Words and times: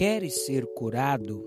Queres 0.00 0.46
ser 0.46 0.64
curado? 0.68 1.46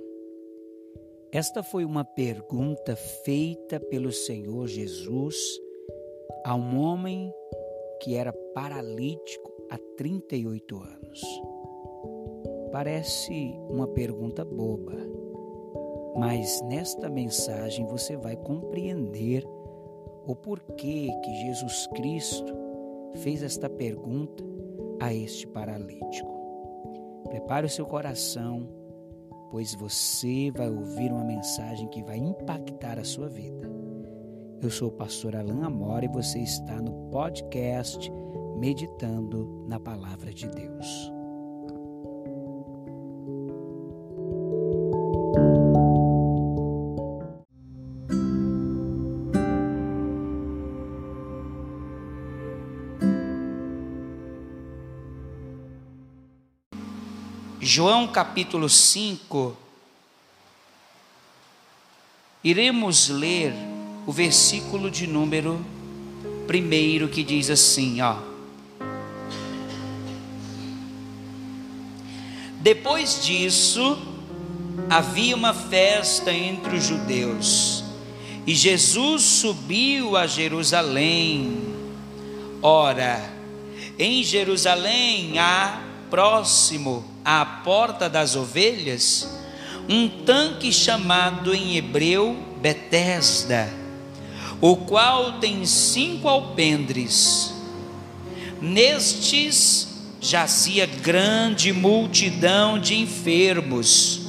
Esta 1.31 1.63
foi 1.63 1.83
uma 1.83 2.05
pergunta 2.05 2.95
feita 2.95 3.79
pelo 3.79 4.11
Senhor 4.11 4.67
Jesus 4.67 5.59
a 6.45 6.53
um 6.53 6.79
homem 6.79 7.33
que 7.99 8.13
era 8.13 8.31
paralítico 8.53 9.51
há 9.71 9.79
38 9.97 10.75
anos. 10.77 11.41
Parece 12.71 13.57
uma 13.71 13.87
pergunta 13.87 14.45
boba, 14.45 14.97
mas 16.15 16.61
nesta 16.61 17.09
mensagem 17.09 17.87
você 17.87 18.15
vai 18.15 18.35
compreender 18.35 19.43
o 20.27 20.35
porquê 20.35 21.09
que 21.23 21.35
Jesus 21.47 21.87
Cristo 21.95 22.53
fez 23.15 23.41
esta 23.41 23.67
pergunta 23.67 24.43
a 24.99 25.11
este 25.11 25.47
paralítico. 25.47 26.42
Prepare 27.33 27.65
o 27.65 27.69
seu 27.69 27.87
coração, 27.87 28.69
pois 29.49 29.73
você 29.73 30.51
vai 30.51 30.69
ouvir 30.69 31.11
uma 31.11 31.23
mensagem 31.23 31.87
que 31.87 32.03
vai 32.03 32.17
impactar 32.17 32.99
a 32.99 33.03
sua 33.03 33.27
vida. 33.27 33.67
Eu 34.61 34.69
sou 34.69 34.89
o 34.89 34.91
pastor 34.91 35.35
Alain 35.35 35.63
Amora 35.63 36.05
e 36.05 36.09
você 36.09 36.37
está 36.37 36.79
no 36.79 37.09
podcast 37.09 38.07
Meditando 38.59 39.65
na 39.67 39.79
Palavra 39.79 40.31
de 40.31 40.47
Deus. 40.47 41.12
João 57.65 58.09
capítulo 58.09 58.67
5, 58.67 59.55
iremos 62.43 63.07
ler 63.07 63.53
o 64.05 64.11
versículo 64.11 64.91
de 64.91 65.07
número 65.07 65.65
primeiro 66.45 67.07
que 67.07 67.23
diz 67.23 67.49
assim, 67.49 68.01
ó. 68.01 68.17
Depois 72.59 73.23
disso, 73.23 73.97
havia 74.89 75.33
uma 75.33 75.53
festa 75.53 76.33
entre 76.33 76.75
os 76.75 76.83
judeus, 76.83 77.85
e 78.45 78.53
Jesus 78.53 79.21
subiu 79.23 80.17
a 80.17 80.27
Jerusalém. 80.27 81.63
Ora, 82.61 83.23
em 83.97 84.21
Jerusalém 84.21 85.39
há 85.39 85.82
próximo 86.13 87.03
à 87.25 87.43
porta 87.43 88.07
das 88.07 88.35
ovelhas, 88.35 89.27
um 89.89 90.07
tanque 90.07 90.71
chamado 90.71 91.55
em 91.55 91.75
hebreu 91.75 92.37
Betesda, 92.61 93.67
o 94.61 94.77
qual 94.77 95.39
tem 95.39 95.65
cinco 95.65 96.27
alpendres. 96.27 97.51
Nestes 98.61 99.87
jazia 100.21 100.85
grande 100.85 101.73
multidão 101.73 102.77
de 102.77 102.93
enfermos, 102.93 104.21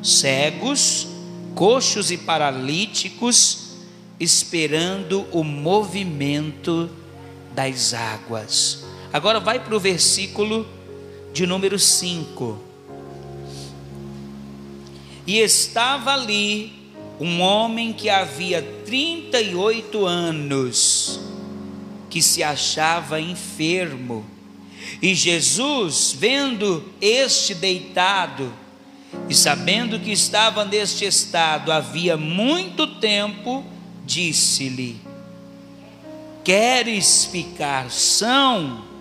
cegos, 0.00 1.08
coxos 1.56 2.12
e 2.12 2.18
paralíticos, 2.18 3.70
esperando 4.20 5.26
o 5.32 5.42
movimento 5.42 6.88
das 7.52 7.92
águas. 7.94 8.84
Agora 9.12 9.40
vai 9.40 9.58
para 9.58 9.74
o 9.74 9.80
versículo 9.80 10.64
de 11.32 11.46
número 11.46 11.78
5. 11.78 12.58
E 15.26 15.38
estava 15.38 16.12
ali 16.12 16.72
um 17.18 17.40
homem 17.40 17.92
que 17.92 18.10
havia 18.10 18.62
38 18.84 20.04
anos, 20.04 21.20
que 22.10 22.20
se 22.20 22.42
achava 22.42 23.20
enfermo. 23.20 24.26
E 25.00 25.14
Jesus, 25.14 26.14
vendo 26.18 26.84
este 27.00 27.54
deitado, 27.54 28.52
e 29.28 29.34
sabendo 29.34 30.00
que 30.00 30.10
estava 30.10 30.64
neste 30.64 31.04
estado 31.04 31.70
havia 31.70 32.16
muito 32.16 32.86
tempo, 32.86 33.64
disse-lhe: 34.04 35.00
Queres 36.42 37.24
ficar 37.26 37.90
são? 37.90 38.91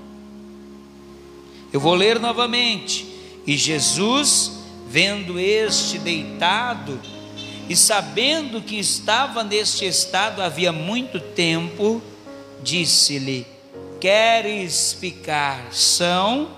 Eu 1.72 1.80
vou 1.80 1.96
ler 1.96 2.20
novamente. 2.20 3.08
E 3.46 3.58
Jesus, 3.58 4.52
vendo 4.88 5.40
este 5.40 5.98
deitado, 5.98 7.00
e 7.70 7.76
sabendo 7.76 8.62
que 8.62 8.78
estava 8.78 9.44
neste 9.44 9.86
estado 9.86 10.42
havia 10.42 10.72
muito 10.72 11.20
tempo, 11.20 12.02
disse-lhe: 12.62 13.48
Queres 14.00 14.94
ficar 14.94 15.74
são? 15.74 16.50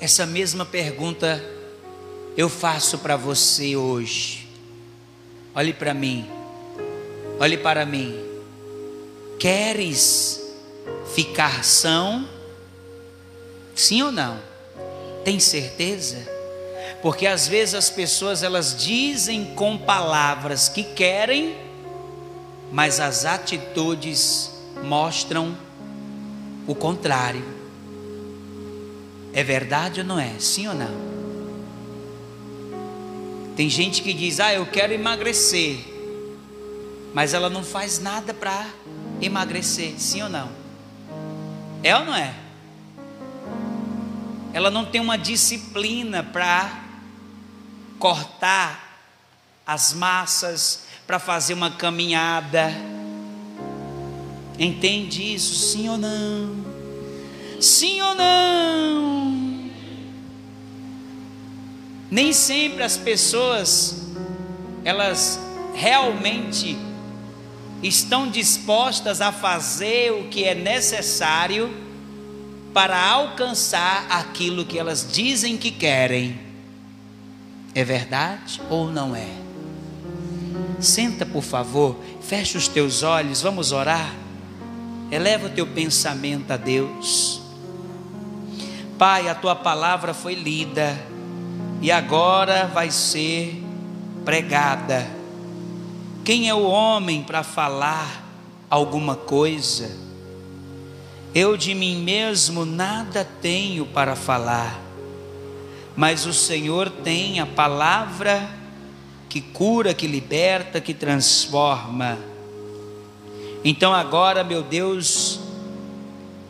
Essa 0.00 0.26
mesma 0.26 0.66
pergunta 0.66 1.42
eu 2.36 2.48
faço 2.48 2.98
para 2.98 3.16
você 3.16 3.76
hoje. 3.76 4.46
Olhe 5.54 5.72
para 5.72 5.94
mim. 5.94 6.28
Olhe 7.38 7.56
para 7.56 7.86
mim. 7.86 8.14
Queres 9.38 10.42
ficar 11.14 11.64
são? 11.64 12.35
Sim 13.76 14.02
ou 14.04 14.10
não? 14.10 14.38
Tem 15.22 15.38
certeza? 15.38 16.26
Porque 17.02 17.26
às 17.26 17.46
vezes 17.46 17.74
as 17.74 17.90
pessoas 17.90 18.42
elas 18.42 18.74
dizem 18.74 19.54
com 19.54 19.76
palavras 19.76 20.66
que 20.68 20.82
querem, 20.82 21.54
mas 22.72 22.98
as 22.98 23.26
atitudes 23.26 24.50
mostram 24.82 25.54
o 26.66 26.74
contrário. 26.74 27.44
É 29.34 29.44
verdade 29.44 30.00
ou 30.00 30.06
não 30.06 30.18
é? 30.18 30.32
Sim 30.38 30.68
ou 30.68 30.74
não? 30.74 31.06
Tem 33.54 33.68
gente 33.68 34.00
que 34.00 34.14
diz: 34.14 34.40
"Ah, 34.40 34.54
eu 34.54 34.64
quero 34.64 34.94
emagrecer", 34.94 35.78
mas 37.12 37.34
ela 37.34 37.50
não 37.50 37.62
faz 37.62 37.98
nada 37.98 38.32
para 38.32 38.66
emagrecer. 39.20 39.94
Sim 39.98 40.22
ou 40.22 40.30
não? 40.30 40.48
É 41.82 41.94
ou 41.94 42.06
não 42.06 42.14
é? 42.16 42.45
Ela 44.56 44.70
não 44.70 44.86
tem 44.86 45.02
uma 45.02 45.18
disciplina 45.18 46.22
para 46.22 46.82
cortar 47.98 49.02
as 49.66 49.92
massas, 49.92 50.86
para 51.06 51.18
fazer 51.18 51.52
uma 51.52 51.72
caminhada. 51.72 52.72
Entende 54.58 55.34
isso? 55.34 55.72
Sim 55.72 55.90
ou 55.90 55.98
não? 55.98 56.64
Sim 57.60 58.00
ou 58.00 58.14
não? 58.14 59.70
Nem 62.10 62.32
sempre 62.32 62.82
as 62.82 62.96
pessoas 62.96 64.06
elas 64.82 65.38
realmente 65.74 66.78
estão 67.82 68.26
dispostas 68.26 69.20
a 69.20 69.30
fazer 69.30 70.12
o 70.12 70.28
que 70.30 70.44
é 70.44 70.54
necessário 70.54 71.85
para 72.76 73.02
alcançar 73.08 74.06
aquilo 74.10 74.62
que 74.62 74.78
elas 74.78 75.10
dizem 75.10 75.56
que 75.56 75.70
querem. 75.70 76.38
É 77.74 77.82
verdade 77.82 78.60
ou 78.68 78.90
não 78.90 79.16
é? 79.16 79.30
Senta, 80.78 81.24
por 81.24 81.42
favor, 81.42 81.96
fecha 82.20 82.58
os 82.58 82.68
teus 82.68 83.02
olhos, 83.02 83.40
vamos 83.40 83.72
orar. 83.72 84.14
Eleva 85.10 85.46
o 85.46 85.50
teu 85.50 85.66
pensamento 85.66 86.50
a 86.50 86.58
Deus. 86.58 87.40
Pai, 88.98 89.26
a 89.26 89.34
tua 89.34 89.56
palavra 89.56 90.12
foi 90.12 90.34
lida 90.34 91.02
e 91.80 91.90
agora 91.90 92.66
vai 92.66 92.90
ser 92.90 93.58
pregada. 94.22 95.08
Quem 96.22 96.46
é 96.46 96.54
o 96.54 96.64
homem 96.64 97.22
para 97.22 97.42
falar 97.42 98.22
alguma 98.68 99.16
coisa? 99.16 100.05
Eu 101.38 101.54
de 101.54 101.74
mim 101.74 101.96
mesmo 101.96 102.64
nada 102.64 103.22
tenho 103.42 103.84
para 103.84 104.16
falar, 104.16 104.80
mas 105.94 106.24
o 106.24 106.32
Senhor 106.32 106.88
tem 106.88 107.40
a 107.40 107.44
palavra 107.44 108.48
que 109.28 109.42
cura, 109.42 109.92
que 109.92 110.06
liberta, 110.06 110.80
que 110.80 110.94
transforma. 110.94 112.18
Então 113.62 113.92
agora, 113.92 114.42
meu 114.42 114.62
Deus, 114.62 115.38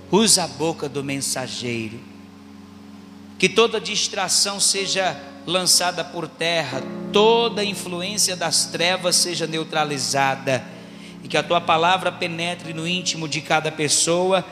usa 0.08 0.44
a 0.44 0.46
boca 0.46 0.88
do 0.88 1.02
mensageiro, 1.02 1.98
que 3.40 3.48
toda 3.48 3.80
distração 3.80 4.60
seja 4.60 5.20
lançada 5.44 6.04
por 6.04 6.28
terra, 6.28 6.80
toda 7.12 7.64
influência 7.64 8.36
das 8.36 8.66
trevas 8.66 9.16
seja 9.16 9.48
neutralizada, 9.48 10.64
e 11.24 11.26
que 11.26 11.36
a 11.36 11.42
tua 11.42 11.60
palavra 11.60 12.12
penetre 12.12 12.72
no 12.72 12.86
íntimo 12.86 13.28
de 13.28 13.40
cada 13.40 13.72
pessoa 13.72 14.44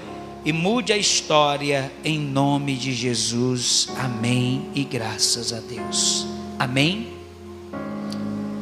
e 0.44 0.52
mude 0.52 0.92
a 0.92 0.96
história 0.96 1.90
em 2.04 2.18
nome 2.18 2.76
de 2.76 2.92
Jesus. 2.92 3.88
Amém 3.96 4.70
e 4.74 4.84
graças 4.84 5.52
a 5.52 5.60
Deus. 5.60 6.26
Amém. 6.58 7.14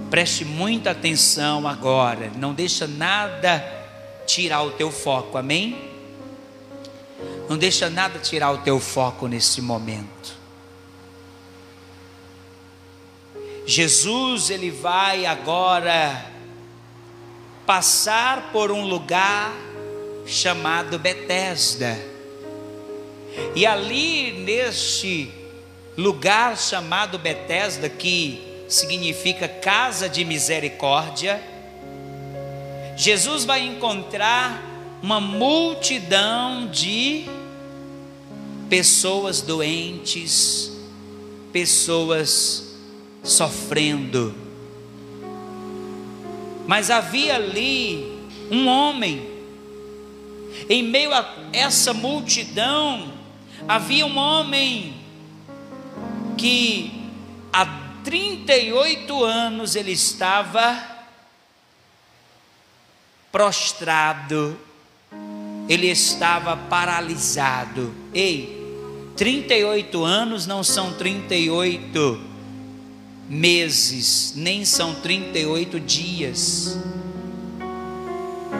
Preste 0.09 0.45
muita 0.45 0.93
atenção 0.93 1.67
agora, 1.67 2.31
não 2.37 2.55
deixa 2.55 2.87
nada 2.87 3.65
tirar 4.27 4.63
o 4.63 4.71
teu 4.73 4.93
foco. 4.93 5.37
Amém? 5.37 5.91
Não 7.49 7.59
deixa 7.59 7.91
nada 7.91 8.19
tirar 8.19 8.53
o 8.53 8.59
teu 8.59 8.79
foco 8.79 9.27
nesse 9.27 9.61
momento. 9.61 10.41
Jesus 13.67 14.51
ele 14.51 14.71
vai 14.71 15.27
agora 15.27 16.27
passar 17.65 18.53
por 18.53 18.71
um 18.71 18.85
lugar 18.85 19.53
chamado 20.27 20.99
Betesda. 20.99 21.99
E 23.55 23.65
ali 23.67 24.33
neste 24.33 25.31
lugar 25.97 26.57
chamado 26.57 27.19
Betesda, 27.19 27.89
que 27.89 28.43
significa 28.69 29.49
casa 29.49 30.09
de 30.09 30.25
misericórdia, 30.25 31.43
Jesus 32.97 33.45
vai 33.45 33.61
encontrar 33.61 34.63
uma 35.03 35.21
multidão 35.21 36.69
de 36.69 37.27
pessoas 38.69 39.41
doentes, 39.41 40.73
pessoas 41.53 42.77
sofrendo. 43.23 44.35
Mas 46.67 46.91
havia 46.91 47.35
ali 47.35 48.29
um 48.51 48.69
homem 48.69 49.32
em 50.69 50.83
meio 50.83 51.13
a 51.13 51.27
essa 51.53 51.93
multidão, 51.93 53.13
havia 53.69 54.07
um 54.07 54.17
homem 54.19 54.95
que 56.37 57.09
há 57.53 57.67
38 58.05 59.25
anos 59.25 59.77
ele 59.77 59.93
estava 59.93 60.93
prostrado, 63.31 64.59
ele 65.69 65.87
estava 65.89 66.57
paralisado. 66.57 67.95
Ei, 68.13 68.61
38 69.17 70.05
anos 70.05 70.47
não 70.47 70.63
são 70.63 70.93
38 70.95 72.21
meses, 73.29 74.35
nem 74.37 74.65
são 74.65 74.95
38 74.97 75.81
dias. 75.81 76.79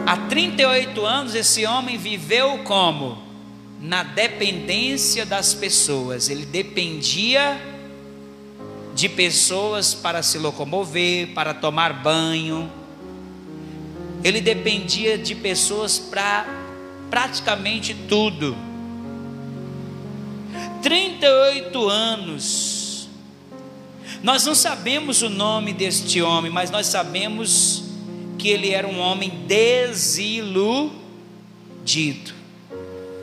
Há 0.05 0.17
38 0.17 1.05
anos 1.05 1.33
esse 1.33 1.65
homem 1.65 1.97
viveu 1.97 2.59
como? 2.59 3.17
Na 3.79 4.03
dependência 4.03 5.25
das 5.25 5.53
pessoas. 5.53 6.29
Ele 6.29 6.45
dependia 6.45 7.59
de 8.93 9.07
pessoas 9.07 9.93
para 9.93 10.21
se 10.21 10.37
locomover, 10.37 11.33
para 11.33 11.53
tomar 11.53 11.93
banho. 12.03 12.69
Ele 14.23 14.41
dependia 14.41 15.17
de 15.17 15.35
pessoas 15.35 15.97
para 15.97 16.45
praticamente 17.09 17.93
tudo. 17.93 18.57
38 20.81 21.87
anos. 21.87 23.07
Nós 24.21 24.45
não 24.45 24.53
sabemos 24.53 25.21
o 25.21 25.29
nome 25.29 25.73
deste 25.73 26.21
homem, 26.21 26.51
mas 26.51 26.69
nós 26.69 26.87
sabemos 26.87 27.82
que 28.43 28.49
ele 28.49 28.71
era 28.71 28.85
um 28.85 28.99
homem 28.99 29.29
desiludido, 29.47 30.91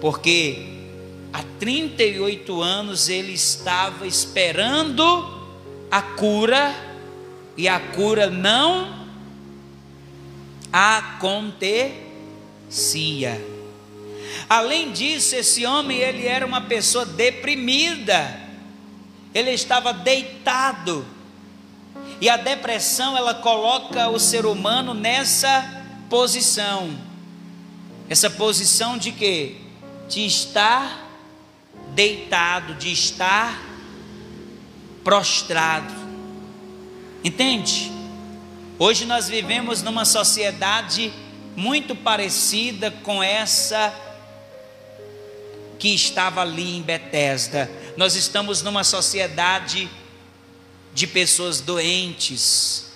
porque 0.01 0.67
há 1.31 1.43
38 1.59 2.63
anos 2.63 3.11
ele 3.11 3.35
estava 3.35 4.07
esperando 4.07 5.05
a 5.91 6.01
cura 6.01 6.75
e 7.55 7.69
a 7.69 7.79
cura 7.79 8.31
não 8.31 9.11
acontecia. 10.73 12.09
Além 14.49 14.91
disso, 14.91 15.37
esse 15.37 15.67
homem 15.67 15.99
ele 15.99 16.27
era 16.27 16.47
uma 16.47 16.63
pessoa 16.63 17.05
deprimida. 17.05 18.41
Ele 19.35 19.51
estava 19.51 19.93
deitado 19.93 21.05
e 22.21 22.29
a 22.29 22.37
depressão 22.37 23.17
ela 23.17 23.35
coloca 23.35 24.09
o 24.09 24.19
ser 24.19 24.45
humano 24.45 24.93
nessa 24.93 25.65
posição. 26.09 26.91
Essa 28.09 28.29
posição 28.29 28.99
de 28.99 29.11
quê? 29.13 29.57
De 30.09 30.27
estar 30.27 31.09
deitado, 31.95 32.75
de 32.75 32.93
estar 32.93 33.59
prostrado. 35.03 35.95
Entende? 37.25 37.91
Hoje 38.79 39.07
nós 39.07 39.29
vivemos 39.29 39.83
numa 39.83 40.05
sociedade 40.05 41.13
muito 41.57 41.95
parecida 41.95 42.91
com 42.91 43.23
essa 43.23 43.95
que 45.79 45.95
estava 45.95 46.43
ali 46.43 46.77
em 46.77 46.83
Betesda. 46.83 47.71
Nós 47.97 48.15
estamos 48.15 48.63
numa 48.63 48.85
sociedade 48.85 49.89
de 50.93 51.07
pessoas 51.07 51.61
doentes. 51.61 52.87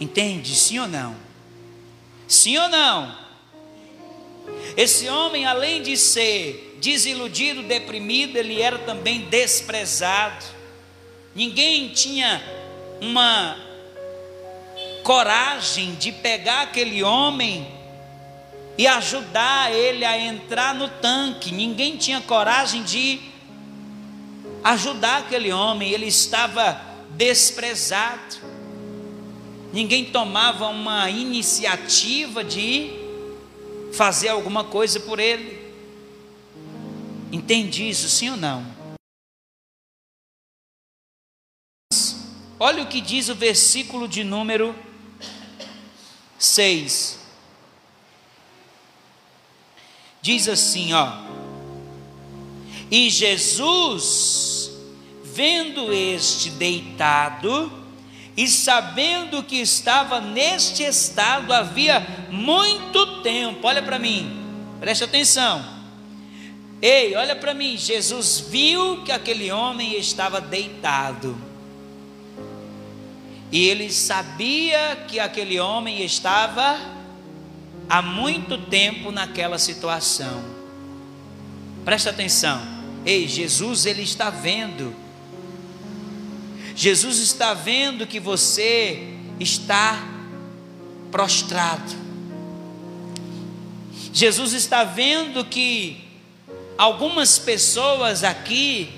Entende? 0.00 0.54
Sim 0.54 0.80
ou 0.80 0.88
não? 0.88 1.16
Sim 2.28 2.58
ou 2.58 2.68
não? 2.68 3.26
Esse 4.76 5.08
homem, 5.08 5.46
além 5.46 5.82
de 5.82 5.96
ser 5.96 6.78
desiludido, 6.80 7.62
deprimido, 7.62 8.36
ele 8.36 8.60
era 8.60 8.78
também 8.78 9.22
desprezado. 9.22 10.44
Ninguém 11.34 11.88
tinha 11.90 12.42
uma 13.00 13.56
coragem 15.02 15.94
de 15.94 16.12
pegar 16.12 16.62
aquele 16.62 17.02
homem 17.02 17.66
e 18.78 18.86
ajudar 18.86 19.72
ele 19.72 20.04
a 20.04 20.18
entrar 20.18 20.74
no 20.74 20.88
tanque. 20.88 21.52
Ninguém 21.52 21.96
tinha 21.96 22.20
coragem 22.20 22.82
de 22.82 23.20
ajudar 24.66 25.18
aquele 25.18 25.52
homem, 25.52 25.92
ele 25.92 26.06
estava 26.06 26.80
desprezado. 27.10 28.36
Ninguém 29.72 30.06
tomava 30.06 30.66
uma 30.66 31.08
iniciativa 31.08 32.42
de 32.42 32.90
fazer 33.92 34.28
alguma 34.28 34.64
coisa 34.64 34.98
por 34.98 35.20
ele. 35.20 35.72
Entende 37.30 37.88
isso, 37.88 38.08
sim 38.08 38.30
ou 38.30 38.36
não? 38.36 38.66
Olha 42.58 42.82
o 42.82 42.88
que 42.88 43.00
diz 43.00 43.28
o 43.28 43.34
versículo 43.36 44.08
de 44.08 44.24
número 44.24 44.74
6. 46.38 47.20
Diz 50.22 50.48
assim, 50.48 50.92
ó: 50.92 51.45
E 52.90 53.10
Jesus 53.10 54.70
vendo 55.36 55.92
este 55.92 56.50
deitado 56.50 57.70
e 58.36 58.48
sabendo 58.48 59.42
que 59.42 59.56
estava 59.56 60.20
neste 60.20 60.82
estado 60.82 61.52
havia 61.52 62.26
muito 62.30 63.22
tempo, 63.22 63.66
olha 63.66 63.82
para 63.82 63.98
mim, 63.98 64.30
preste 64.78 65.04
atenção. 65.04 65.64
Ei, 66.80 67.14
olha 67.16 67.34
para 67.34 67.54
mim, 67.54 67.76
Jesus 67.76 68.40
viu 68.50 69.02
que 69.02 69.10
aquele 69.10 69.50
homem 69.50 69.98
estava 69.98 70.40
deitado. 70.40 71.36
E 73.50 73.66
ele 73.68 73.90
sabia 73.90 75.04
que 75.08 75.18
aquele 75.18 75.58
homem 75.58 76.02
estava 76.02 76.78
há 77.88 78.02
muito 78.02 78.58
tempo 78.58 79.10
naquela 79.10 79.58
situação. 79.58 80.44
Presta 81.84 82.10
atenção. 82.10 82.75
Ei, 83.06 83.26
Jesus 83.26 83.86
ele 83.86 84.02
está 84.02 84.28
vendo 84.28 85.06
Jesus 86.76 87.20
está 87.20 87.54
vendo 87.54 88.06
que 88.06 88.20
você 88.20 89.14
está 89.40 89.98
prostrado. 91.10 91.96
Jesus 94.12 94.52
está 94.52 94.84
vendo 94.84 95.42
que 95.46 96.04
algumas 96.76 97.38
pessoas 97.38 98.22
aqui 98.22 98.90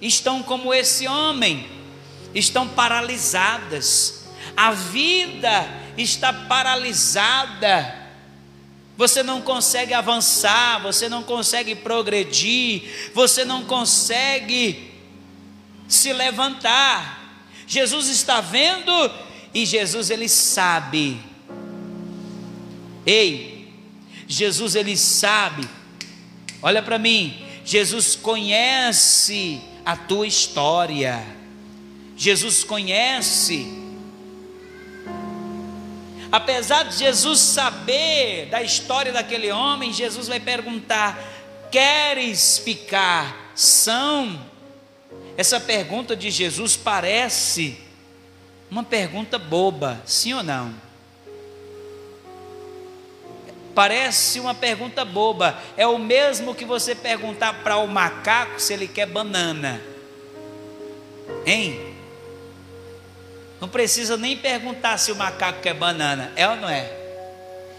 estão 0.00 0.44
como 0.44 0.72
esse 0.72 1.08
homem, 1.08 1.68
estão 2.32 2.68
paralisadas. 2.68 4.26
A 4.56 4.70
vida 4.70 5.68
está 5.98 6.32
paralisada. 6.32 8.03
Você 8.96 9.22
não 9.22 9.40
consegue 9.40 9.92
avançar, 9.92 10.80
você 10.80 11.08
não 11.08 11.22
consegue 11.22 11.74
progredir, 11.74 13.10
você 13.12 13.44
não 13.44 13.64
consegue 13.64 14.92
se 15.88 16.12
levantar. 16.12 17.42
Jesus 17.66 18.08
está 18.08 18.40
vendo 18.40 19.10
e 19.52 19.66
Jesus 19.66 20.10
ele 20.10 20.28
sabe. 20.28 21.20
Ei, 23.04 23.72
Jesus 24.28 24.74
ele 24.76 24.96
sabe. 24.96 25.68
Olha 26.62 26.80
para 26.80 26.98
mim, 26.98 27.36
Jesus 27.64 28.14
conhece 28.14 29.60
a 29.84 29.96
tua 29.96 30.26
história. 30.26 31.24
Jesus 32.16 32.62
conhece. 32.62 33.83
Apesar 36.34 36.82
de 36.86 36.96
Jesus 36.96 37.38
saber 37.38 38.46
da 38.46 38.60
história 38.60 39.12
daquele 39.12 39.52
homem, 39.52 39.92
Jesus 39.92 40.26
vai 40.26 40.40
perguntar: 40.40 41.16
Queres 41.70 42.58
ficar 42.58 43.52
são? 43.54 44.40
Essa 45.36 45.60
pergunta 45.60 46.16
de 46.16 46.32
Jesus 46.32 46.76
parece 46.76 47.78
uma 48.68 48.82
pergunta 48.82 49.38
boba, 49.38 50.02
sim 50.04 50.34
ou 50.34 50.42
não? 50.42 50.74
Parece 53.72 54.40
uma 54.40 54.56
pergunta 54.56 55.04
boba. 55.04 55.56
É 55.76 55.86
o 55.86 56.00
mesmo 56.00 56.52
que 56.52 56.64
você 56.64 56.96
perguntar 56.96 57.62
para 57.62 57.76
o 57.76 57.86
macaco 57.86 58.60
se 58.60 58.72
ele 58.72 58.88
quer 58.88 59.06
banana. 59.06 59.80
Hein? 61.46 61.93
Não 63.60 63.68
precisa 63.68 64.16
nem 64.16 64.36
perguntar 64.36 64.98
se 64.98 65.12
o 65.12 65.16
macaco 65.16 65.60
quer 65.60 65.74
banana. 65.74 66.32
É 66.36 66.48
ou 66.48 66.56
não 66.56 66.68
é? 66.68 66.90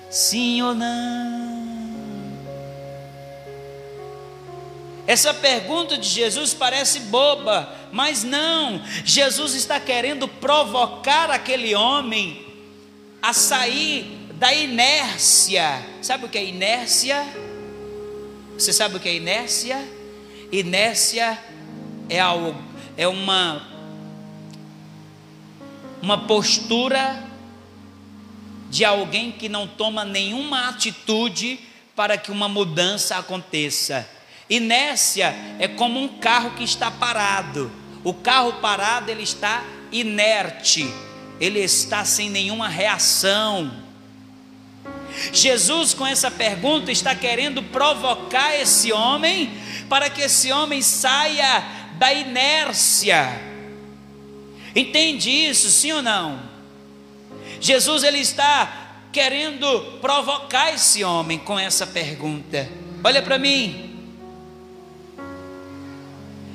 Sim 0.09 0.61
ou 0.61 0.73
não? 0.73 1.45
Essa 5.07 5.33
pergunta 5.33 5.97
de 5.97 6.07
Jesus 6.07 6.53
parece 6.53 7.01
boba, 7.01 7.69
mas 7.91 8.23
não. 8.23 8.81
Jesus 9.03 9.53
está 9.53 9.79
querendo 9.79 10.27
provocar 10.27 11.29
aquele 11.29 11.75
homem 11.75 12.43
a 13.21 13.31
sair 13.33 14.17
da 14.33 14.53
inércia. 14.53 15.85
Sabe 16.01 16.25
o 16.25 16.29
que 16.29 16.37
é 16.37 16.45
inércia? 16.45 17.25
Você 18.57 18.73
sabe 18.73 18.97
o 18.97 18.99
que 18.99 19.09
é 19.09 19.15
inércia? 19.15 19.83
Inércia 20.51 21.37
é 22.09 22.19
algo, 22.19 22.55
é 22.97 23.07
uma 23.07 23.74
uma 26.01 26.17
postura 26.19 27.23
de 28.69 28.83
alguém 28.83 29.31
que 29.31 29.47
não 29.47 29.67
toma 29.67 30.03
nenhuma 30.03 30.69
atitude 30.69 31.59
para 31.95 32.17
que 32.17 32.31
uma 32.31 32.49
mudança 32.49 33.17
aconteça. 33.17 34.07
Inércia 34.49 35.33
é 35.59 35.67
como 35.67 35.99
um 35.99 36.07
carro 36.19 36.51
que 36.51 36.63
está 36.63 36.91
parado. 36.91 37.71
O 38.03 38.13
carro 38.13 38.53
parado 38.53 39.09
ele 39.09 39.23
está 39.23 39.63
inerte. 39.91 40.87
Ele 41.39 41.59
está 41.59 42.05
sem 42.05 42.29
nenhuma 42.29 42.67
reação 42.67 43.85
Jesus, 45.31 45.93
com 45.93 46.05
essa 46.05 46.29
pergunta, 46.29 46.91
está 46.91 47.15
querendo 47.15 47.63
provocar 47.63 48.55
esse 48.55 48.91
homem 48.91 49.51
para 49.89 50.09
que 50.09 50.21
esse 50.21 50.51
homem 50.51 50.81
saia 50.81 51.63
da 51.97 52.13
inércia. 52.13 53.54
Entende 54.75 55.29
isso, 55.29 55.69
sim 55.69 55.93
ou 55.93 56.01
não? 56.01 56.39
Jesus 57.61 58.03
ele 58.03 58.19
está 58.19 59.03
querendo 59.11 59.99
provocar 60.01 60.73
esse 60.73 61.03
homem 61.03 61.39
com 61.39 61.57
essa 61.57 61.87
pergunta. 61.87 62.69
Olha 63.03 63.21
para 63.21 63.39
mim. 63.39 63.95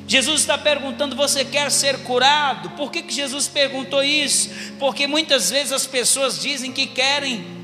Jesus 0.06 0.40
está 0.40 0.58
perguntando: 0.58 1.16
você 1.16 1.44
quer 1.44 1.70
ser 1.70 2.00
curado? 2.00 2.70
Por 2.70 2.92
que, 2.92 3.02
que 3.02 3.14
Jesus 3.14 3.48
perguntou 3.48 4.02
isso? 4.02 4.50
Porque 4.78 5.06
muitas 5.06 5.48
vezes 5.48 5.72
as 5.72 5.86
pessoas 5.86 6.38
dizem 6.38 6.72
que 6.72 6.86
querem 6.86 7.60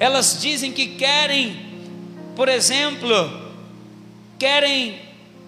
elas 0.00 0.40
dizem 0.40 0.72
que 0.72 0.86
querem, 0.86 1.56
por 2.36 2.48
exemplo, 2.48 3.08
querem 4.38 5.00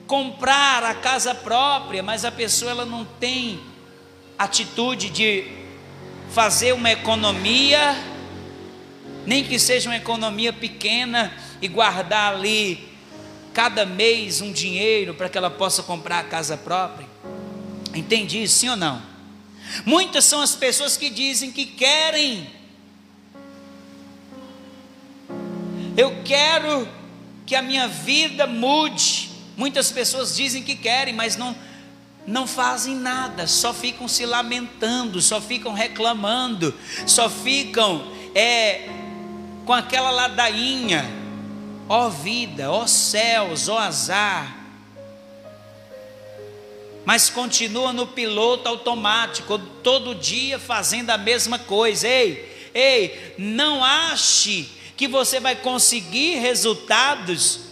comprar 0.07 0.83
a 0.83 0.95
casa 0.95 1.33
própria, 1.35 2.03
mas 2.03 2.25
a 2.25 2.33
pessoa 2.33 2.73
ela 2.73 2.85
não 2.85 3.05
tem 3.05 3.61
atitude 4.45 5.11
de 5.11 5.45
fazer 6.31 6.73
uma 6.73 6.91
economia, 6.91 7.97
nem 9.27 9.45
que 9.45 9.59
seja 9.59 9.89
uma 9.89 9.97
economia 9.97 10.53
pequena 10.53 11.33
e 11.61 11.69
guardar 11.69 12.35
ali 12.35 12.89
cada 13.53 13.85
mês 13.85 14.41
um 14.41 14.53
dinheiro 14.53 15.15
para 15.15 15.29
que 15.29 15.37
ela 15.37 15.51
possa 15.51 15.83
comprar 15.83 16.21
a 16.21 16.25
casa 16.25 16.57
própria. 16.57 17.07
Entende 17.95 18.43
isso, 18.43 18.59
sim 18.59 18.69
ou 18.69 18.77
não? 18.77 19.03
Muitas 19.85 20.25
são 20.25 20.41
as 20.41 20.55
pessoas 20.55 20.97
que 20.97 21.11
dizem 21.11 21.53
que 21.53 21.67
querem 21.67 22.49
Eu 25.97 26.23
quero 26.25 26.89
que 27.45 27.55
a 27.55 27.61
minha 27.61 27.87
vida 27.87 28.47
mude. 28.47 29.31
Muitas 29.55 29.91
pessoas 29.91 30.35
dizem 30.35 30.63
que 30.63 30.75
querem, 30.75 31.13
mas 31.13 31.37
não 31.37 31.55
não 32.27 32.47
fazem 32.47 32.95
nada, 32.95 33.47
só 33.47 33.73
ficam 33.73 34.07
se 34.07 34.25
lamentando, 34.27 35.21
só 35.21 35.41
ficam 35.41 35.73
reclamando, 35.73 36.75
só 37.07 37.29
ficam 37.29 38.07
é, 38.35 38.89
com 39.65 39.73
aquela 39.73 40.11
ladainha, 40.11 41.05
ó 41.89 42.09
vida, 42.09 42.71
ó 42.71 42.87
céus, 42.87 43.69
ó 43.69 43.79
azar. 43.79 44.57
Mas 47.05 47.31
continua 47.31 47.93
no 47.93 48.07
piloto 48.07 48.69
automático, 48.69 49.59
todo 49.83 50.15
dia 50.15 50.59
fazendo 50.59 51.11
a 51.11 51.19
mesma 51.19 51.59
coisa. 51.59 52.07
Ei, 52.07 52.71
ei, 52.75 53.35
não 53.39 53.83
ache 53.83 54.69
que 54.97 55.09
você 55.09 55.41
vai 55.41 55.57
conseguir 55.57 56.39
resultados 56.39 57.70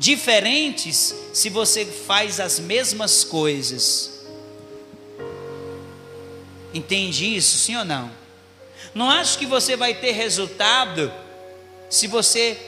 diferentes 0.00 1.14
se 1.34 1.50
você 1.50 1.84
faz 1.84 2.40
as 2.40 2.58
mesmas 2.58 3.22
coisas. 3.22 4.24
Entende 6.72 7.36
isso, 7.36 7.58
sim 7.58 7.76
ou 7.76 7.84
não? 7.84 8.10
Não 8.94 9.10
acho 9.10 9.36
que 9.36 9.44
você 9.44 9.76
vai 9.76 9.92
ter 9.92 10.12
resultado 10.12 11.12
se 11.90 12.06
você 12.06 12.58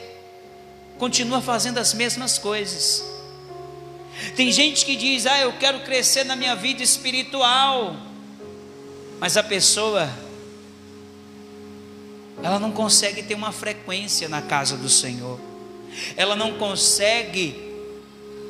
continua 0.99 1.41
fazendo 1.41 1.79
as 1.79 1.95
mesmas 1.95 2.37
coisas. 2.37 3.03
Tem 4.37 4.53
gente 4.53 4.85
que 4.85 4.95
diz: 4.95 5.25
"Ah, 5.25 5.39
eu 5.39 5.55
quero 5.55 5.81
crescer 5.81 6.25
na 6.25 6.37
minha 6.37 6.55
vida 6.55 6.83
espiritual". 6.83 7.97
Mas 9.19 9.39
a 9.39 9.43
pessoa 9.43 10.07
ela 12.43 12.59
não 12.59 12.73
consegue 12.73 13.23
ter 13.23 13.35
uma 13.35 13.53
frequência 13.53 14.29
na 14.29 14.43
casa 14.43 14.77
do 14.77 14.91
Senhor, 14.91 15.41
ela 16.17 16.37
não 16.37 16.53
consegue 16.55 17.71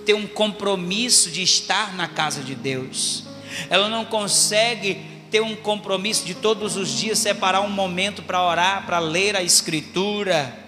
ter 0.05 0.15
um 0.15 0.27
compromisso 0.27 1.31
de 1.31 1.43
estar 1.43 1.95
na 1.95 2.09
casa 2.09 2.43
de 2.43 2.55
Deus, 2.55 3.25
ela 3.71 3.89
não 3.89 4.05
consegue 4.05 5.01
ter 5.31 5.41
um 5.41 5.57
compromisso 5.57 6.25
de 6.25 6.35
todos 6.35 6.77
os 6.77 6.99
dias 6.99 7.19
separar 7.19 7.61
um 7.61 7.71
momento 7.71 8.23
para 8.23 8.43
orar, 8.43 8.85
para 8.85 8.99
ler 8.99 9.37
a 9.37 9.43
Escritura. 9.43 10.59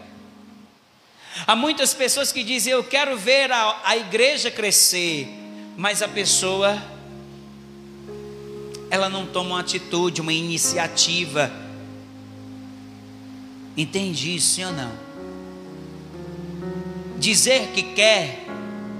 Há 1.47 1.54
muitas 1.54 1.93
pessoas 1.93 2.33
que 2.33 2.43
dizem: 2.45 2.73
Eu 2.73 2.85
quero 2.85 3.16
ver 3.19 3.50
a, 3.50 3.81
a 3.85 3.97
igreja 3.97 4.50
crescer, 4.50 5.28
mas 5.76 6.00
a 6.00 6.09
pessoa, 6.09 6.81
ela 8.90 9.09
não 9.09 9.26
toma 9.26 9.50
uma 9.50 9.61
atitude, 9.61 10.21
uma 10.21 10.33
iniciativa 10.33 11.64
Entende 13.76 14.37
isso, 14.37 14.54
sim 14.54 14.64
ou 14.64 14.73
não? 14.73 14.93
Dizer 17.25 17.69
que 17.69 17.83
quer 17.83 18.45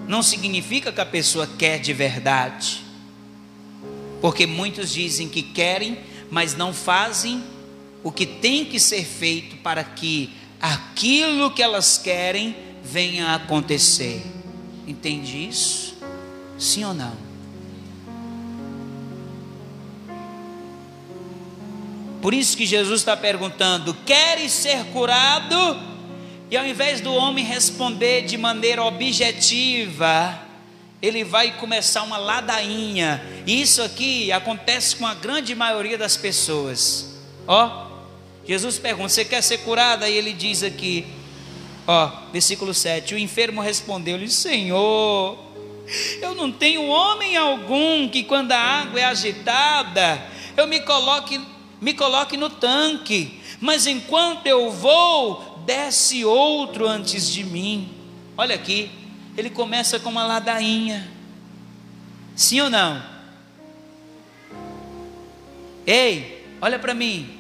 não 0.09 0.23
significa 0.23 0.91
que 0.91 0.99
a 0.99 1.05
pessoa 1.05 1.47
quer 1.47 1.79
de 1.79 1.93
verdade. 1.93 2.83
Porque 4.19 4.47
muitos 4.47 4.91
dizem 4.95 5.29
que 5.29 5.43
querem, 5.43 5.99
mas 6.31 6.57
não 6.57 6.73
fazem 6.73 7.45
o 8.03 8.11
que 8.11 8.25
tem 8.25 8.65
que 8.65 8.81
ser 8.81 9.05
feito 9.05 9.57
para 9.57 9.85
que 9.85 10.31
aquilo 10.59 11.51
que 11.51 11.63
elas 11.63 11.99
querem 11.99 12.57
venha 12.83 13.27
a 13.27 13.35
acontecer. 13.35 14.23
Entende 14.87 15.47
isso? 15.47 15.95
Sim 16.59 16.85
ou 16.87 16.95
não? 16.95 17.13
Por 22.23 22.33
isso 22.33 22.57
que 22.57 22.65
Jesus 22.65 23.03
está 23.03 23.19
perguntando: 23.19 23.93
queres 24.07 24.51
ser 24.51 24.83
curado? 24.87 25.94
E 26.51 26.57
ao 26.57 26.67
invés 26.67 27.01
do 27.01 27.13
homem 27.15 27.45
responder 27.45 28.23
de 28.23 28.37
maneira 28.37 28.83
objetiva, 28.85 30.41
ele 31.01 31.25
vai 31.25 31.57
começar 31.59 32.03
uma 32.03 32.17
ladainha. 32.17 33.23
E 33.47 33.61
isso 33.61 33.83
aqui 33.83 34.31
acontece 34.31 34.97
com 34.97 35.07
a 35.07 35.15
grande 35.15 35.55
maioria 35.55 35.99
das 35.99 36.17
pessoas. 36.17 37.19
Ó, 37.47 37.87
Jesus 38.47 38.79
pergunta: 38.79 39.09
Você 39.09 39.25
quer 39.25 39.43
ser 39.43 39.59
curado? 39.59 40.05
Aí 40.05 40.17
ele 40.17 40.33
diz 40.33 40.63
aqui, 40.63 41.07
ó, 41.87 42.11
versículo 42.33 42.73
7: 42.73 43.15
O 43.15 43.19
enfermo 43.19 43.61
respondeu-lhe: 43.61 44.31
Senhor, 44.31 45.39
eu 46.21 46.35
não 46.35 46.53
tenho 46.53 46.87
homem 46.87 47.37
algum 47.37 48.09
que, 48.09 48.23
quando 48.23 48.53
a 48.53 48.59
água 48.59 49.01
é 49.01 49.05
agitada, 49.05 50.23
eu 50.57 50.67
me 50.67 50.81
coloque 50.81 51.41
me 51.85 51.93
coloque 51.93 52.37
no 52.37 52.49
tanque, 52.49 53.41
Mas 53.61 53.87
enquanto 53.87 54.47
eu 54.47 54.71
vou, 54.71 55.54
desce 55.65 56.25
outro 56.25 56.87
antes 56.87 57.29
de 57.29 57.45
mim. 57.45 57.95
Olha 58.37 58.55
aqui, 58.55 58.91
ele 59.37 59.51
começa 59.51 59.99
com 59.99 60.11
uma 60.11 60.27
ladainha. 60.27 61.11
Sim 62.37 62.63
ou 62.63 62.71
não? 62.71 63.03
Ei, 65.87 66.47
olha 66.61 66.79
para 66.79 66.95
mim. 66.95 67.39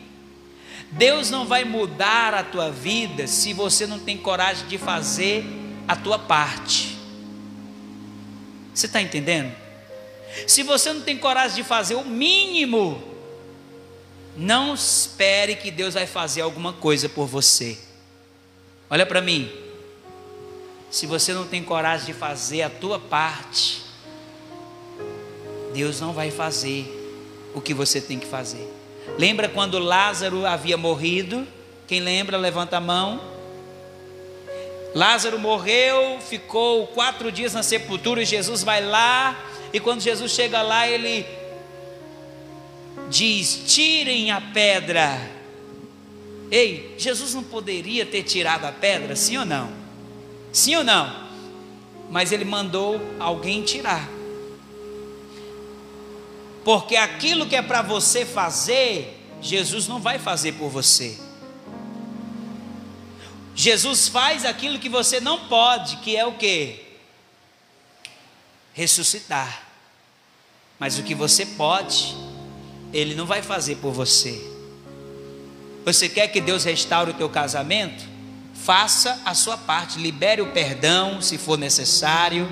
Deus 0.91 1.31
não 1.31 1.45
vai 1.47 1.65
mudar 1.65 2.35
a 2.35 2.45
tua 2.45 2.71
vida 2.71 3.27
se 3.27 3.53
você 3.53 3.87
não 3.87 3.99
tem 3.99 4.17
coragem 4.17 4.67
de 4.69 4.79
fazer 4.79 5.45
a 5.89 5.97
tua 5.97 6.19
parte. 6.19 6.97
Você 8.73 8.87
está 8.87 9.01
entendendo? 9.01 9.53
Se 10.47 10.63
você 10.63 10.93
não 10.93 11.01
tem 11.01 11.17
coragem 11.17 11.57
de 11.57 11.63
fazer 11.65 11.95
o 11.95 12.05
mínimo, 12.05 13.03
não 14.37 14.75
espere 14.75 15.57
que 15.57 15.71
Deus 15.71 15.95
vai 15.95 16.07
fazer 16.07 16.41
alguma 16.41 16.73
coisa 16.73 17.09
por 17.09 17.27
você. 17.27 17.79
Olha 18.89 19.07
para 19.07 19.21
mim. 19.21 19.51
Se 20.91 21.07
você 21.07 21.33
não 21.33 21.47
tem 21.47 21.63
coragem 21.63 22.07
de 22.07 22.13
fazer 22.13 22.63
a 22.63 22.71
tua 22.71 22.99
parte, 23.01 23.83
Deus 25.73 26.01
não 26.01 26.13
vai 26.13 26.31
fazer 26.31 26.87
o 27.53 27.61
que 27.61 27.75
você 27.75 28.01
tem 28.01 28.19
que 28.19 28.27
fazer. 28.27 28.73
Lembra 29.19 29.49
quando 29.49 29.79
Lázaro 29.79 30.47
havia 30.47 30.77
morrido? 30.77 31.47
Quem 31.87 32.01
lembra, 32.01 32.37
levanta 32.37 32.77
a 32.77 32.81
mão. 32.81 33.21
Lázaro 34.95 35.39
morreu, 35.39 36.21
ficou 36.21 36.87
quatro 36.87 37.33
dias 37.33 37.53
na 37.53 37.63
sepultura 37.65 38.23
e 38.23 38.25
Jesus 38.25 38.63
vai 38.63 38.85
lá. 38.85 39.37
E 39.73 39.81
quando 39.81 40.01
Jesus 40.01 40.31
chega 40.31 40.63
lá, 40.63 40.87
ele 40.87 41.27
diz: 43.11 43.65
Tirem 43.67 44.31
a 44.31 44.41
pedra. 44.41 45.34
Ei, 46.51 46.95
Jesus 46.99 47.35
não 47.35 47.43
poderia 47.43 48.05
ter 48.05 48.23
tirado 48.23 48.65
a 48.65 48.73
pedra, 48.73 49.17
sim 49.17 49.37
ou 49.37 49.45
não? 49.45 49.73
Sim 50.53 50.77
ou 50.77 50.85
não? 50.85 51.25
Mas 52.11 52.33
ele 52.33 52.45
mandou 52.45 53.01
alguém 53.19 53.63
tirar. 53.63 54.09
Porque 56.65 56.97
aquilo 56.97 57.47
que 57.47 57.57
é 57.57 57.63
para 57.63 57.83
você 57.83 58.25
fazer, 58.25 59.21
Jesus 59.41 59.87
não 59.87 60.01
vai 60.01 60.19
fazer 60.19 60.53
por 60.53 60.71
você. 60.71 61.19
Jesus 63.55 64.09
faz 64.09 64.45
aquilo 64.45 64.79
que 64.79 64.89
você 64.89 65.21
não 65.21 65.47
pode, 65.49 65.99
que 65.99 66.17
é 66.17 66.27
o 66.27 66.33
que? 66.33 66.83
Ressuscitar. 68.73 69.69
Mas 70.79 70.99
o 70.99 71.03
que 71.03 71.15
você 71.15 71.47
pode, 71.47 72.17
Ele 72.93 73.15
não 73.15 73.27
vai 73.27 73.43
fazer 73.43 73.77
por 73.77 73.93
você. 73.93 74.54
Você 75.85 76.09
quer 76.09 76.29
que 76.29 76.41
Deus 76.41 76.65
restaure 76.65 77.11
o 77.11 77.15
teu 77.15 77.29
casamento? 77.29 78.05
Faça 78.55 79.21
a 79.25 79.35
sua 79.35 79.59
parte, 79.59 79.99
libere 79.99 80.41
o 80.41 80.53
perdão 80.53 81.21
se 81.21 81.37
for 81.37 81.59
necessário. 81.59 82.49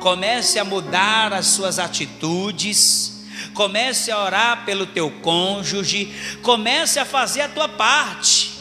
Comece 0.00 0.58
a 0.58 0.64
mudar 0.64 1.32
as 1.32 1.46
suas 1.46 1.78
atitudes 1.78 3.18
comece 3.54 4.10
a 4.10 4.18
orar 4.22 4.64
pelo 4.64 4.86
teu 4.86 5.10
cônjuge, 5.10 6.12
comece 6.42 6.98
a 6.98 7.04
fazer 7.04 7.40
a 7.40 7.48
tua 7.48 7.68
parte. 7.68 8.52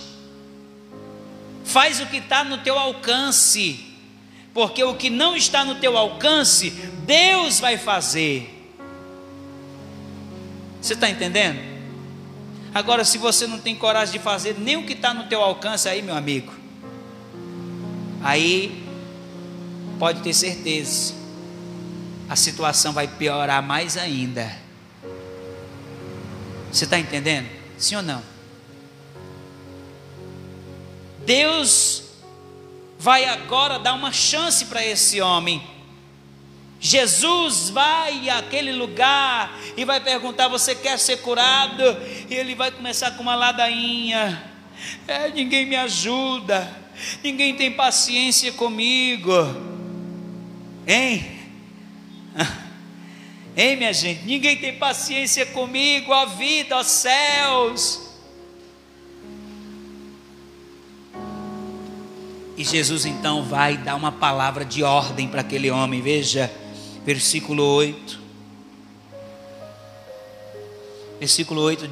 Faz 1.63 1.99
o 1.99 2.05
que 2.07 2.17
está 2.17 2.43
no 2.43 2.57
teu 2.59 2.79
alcance, 2.79 3.85
porque 4.53 4.83
o 4.83 4.95
que 4.95 5.09
não 5.09 5.35
está 5.35 5.63
no 5.63 5.75
teu 5.75 5.97
alcance, 5.97 6.71
Deus 7.05 7.59
vai 7.59 7.77
fazer. 7.77 8.53
Você 10.81 10.93
está 10.93 11.09
entendendo? 11.09 11.66
Agora, 12.73 13.03
se 13.03 13.17
você 13.17 13.47
não 13.47 13.59
tem 13.59 13.75
coragem 13.75 14.13
de 14.13 14.19
fazer 14.19 14.57
nem 14.59 14.77
o 14.77 14.85
que 14.85 14.93
está 14.93 15.13
no 15.13 15.25
teu 15.25 15.41
alcance, 15.41 15.87
aí, 15.89 16.01
meu 16.01 16.15
amigo, 16.15 16.53
aí 18.21 18.83
pode 19.97 20.21
ter 20.21 20.33
certeza, 20.33 21.13
a 22.29 22.35
situação 22.35 22.93
vai 22.93 23.07
piorar 23.07 23.63
mais 23.63 23.97
ainda. 23.97 24.51
Você 26.71 26.83
está 26.83 26.99
entendendo? 26.99 27.47
Sim 27.77 27.95
ou 27.95 28.01
não? 28.03 28.21
Deus 31.25 32.03
vai 32.99 33.25
agora 33.25 33.79
dar 33.79 33.93
uma 33.93 34.11
chance 34.11 34.65
para 34.65 34.85
esse 34.85 35.21
homem. 35.21 35.61
Jesus 36.79 37.69
vai 37.69 38.29
àquele 38.29 38.71
lugar 38.71 39.57
e 39.75 39.83
vai 39.83 39.99
perguntar: 39.99 40.47
Você 40.47 40.75
quer 40.75 40.99
ser 40.99 41.17
curado? 41.17 41.83
E 42.29 42.35
ele 42.35 42.53
vai 42.53 42.71
começar 42.71 43.11
com 43.11 43.23
uma 43.23 43.35
ladainha: 43.35 44.43
é, 45.07 45.29
Ninguém 45.29 45.65
me 45.65 45.75
ajuda, 45.75 46.71
ninguém 47.23 47.55
tem 47.55 47.71
paciência 47.71 48.51
comigo, 48.51 49.31
hein? 50.87 51.37
Hein, 53.59 53.75
minha 53.75 53.91
gente? 53.91 54.23
Ninguém 54.23 54.55
tem 54.57 54.77
paciência 54.77 55.43
comigo, 55.47 56.13
a 56.13 56.25
vida, 56.25 56.79
os 56.79 56.85
céus. 56.85 58.07
E 62.55 62.63
Jesus 62.63 63.05
então 63.07 63.43
vai 63.43 63.77
dar 63.77 63.95
uma 63.95 64.11
palavra 64.11 64.63
de 64.63 64.83
ordem 64.83 65.27
para 65.27 65.41
aquele 65.41 65.71
homem, 65.71 66.01
veja, 66.01 66.51
versículo 67.07 67.63
8. 67.63 68.19
Versículo 71.17 71.61
8 71.61 71.89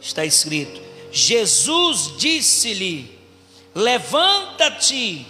está 0.00 0.24
escrito: 0.24 0.80
Jesus 1.12 2.14
disse-lhe: 2.16 3.18
Levanta-te, 3.74 5.26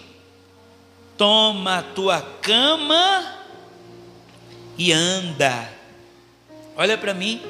toma 1.18 1.79
a 1.79 1.83
tua 1.83 2.23
cama 2.40 3.37
e 4.79 4.92
anda. 4.92 5.68
Olha 6.77 6.97
para 6.97 7.12
mim. 7.12 7.42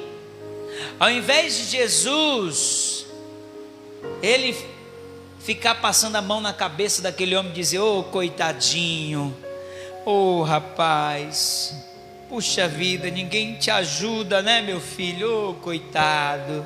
Ao 0.99 1.11
invés 1.11 1.55
de 1.55 1.63
Jesus, 1.65 3.05
ele 4.23 4.57
ficar 5.39 5.75
passando 5.75 6.15
a 6.15 6.21
mão 6.21 6.41
na 6.41 6.51
cabeça 6.51 7.03
daquele 7.03 7.35
homem 7.35 7.51
e 7.51 7.55
dizer: 7.55 7.77
Ô 7.77 7.99
oh, 7.99 8.03
coitadinho, 8.05 9.44
oh, 10.05 10.43
rapaz, 10.43 11.75
puxa 12.29 12.67
vida, 12.67 13.09
ninguém 13.09 13.55
te 13.55 13.71
ajuda, 13.71 14.41
né, 14.41 14.61
meu 14.61 14.79
filho? 14.79 15.49
Oh, 15.49 15.53
coitado, 15.55 16.65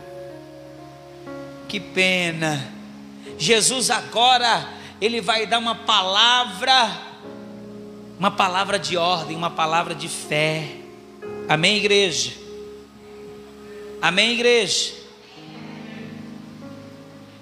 que 1.67 1.79
pena. 1.79 2.73
Jesus 3.37 3.89
agora, 3.89 4.67
ele 4.99 5.21
vai 5.21 5.45
dar 5.45 5.59
uma 5.59 5.75
palavra, 5.75 6.91
uma 8.19 8.29
palavra 8.29 8.77
de 8.77 8.97
ordem, 8.97 9.37
uma 9.37 9.49
palavra 9.49 9.95
de 9.95 10.09
fé. 10.09 10.75
Amém, 11.47 11.77
igreja? 11.77 12.33
Amém, 14.01 14.33
igreja? 14.33 14.93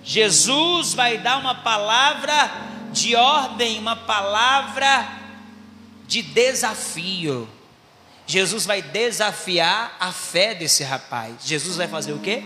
Jesus 0.04 0.94
vai 0.94 1.18
dar 1.18 1.40
uma 1.40 1.56
palavra 1.56 2.52
de 2.94 3.16
ordem, 3.16 3.78
uma 3.80 3.96
palavra 3.96 5.06
de 5.12 5.17
desafio. 6.08 7.48
Jesus 8.26 8.66
vai 8.66 8.82
desafiar 8.82 9.96
a 10.00 10.12
fé 10.12 10.54
desse 10.54 10.84
rapaz. 10.84 11.36
Jesus 11.46 11.78
vai 11.78 11.88
fazer 11.88 12.14
o 12.14 12.20
quê? 12.20 12.44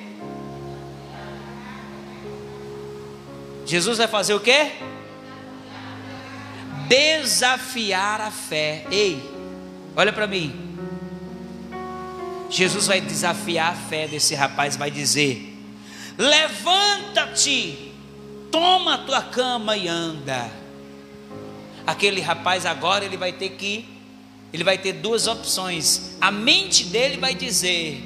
Jesus 3.65 3.97
vai 3.97 4.08
fazer 4.08 4.34
o 4.34 4.39
quê? 4.39 4.71
Desafiar 6.88 8.21
a 8.21 8.32
fé. 8.32 8.86
Ei, 8.91 9.24
olha 9.95 10.12
para 10.12 10.28
mim. 10.28 10.78
Jesus 12.50 12.88
vai 12.88 13.00
desafiar 13.00 13.71
a 13.71 13.76
fé 13.76 14.08
desse 14.08 14.36
rapaz, 14.36 14.76
vai 14.76 14.91
dizer: 14.91 15.58
Levanta-te, 16.17 17.93
toma 18.52 18.95
a 18.95 18.97
tua 19.00 19.21
cama 19.24 19.78
e 19.78 19.88
anda. 19.88 20.61
Aquele 21.86 22.22
rapaz 22.22 22.65
agora 22.65 23.06
ele 23.06 23.17
vai 23.17 23.32
ter 23.32 23.50
que 23.50 23.86
ele 24.54 24.63
vai 24.63 24.78
ter 24.78 24.94
duas 24.94 25.28
opções. 25.28 26.15
A 26.20 26.30
mente 26.30 26.86
dele 26.86 27.17
vai 27.17 27.34
dizer: 27.34 28.04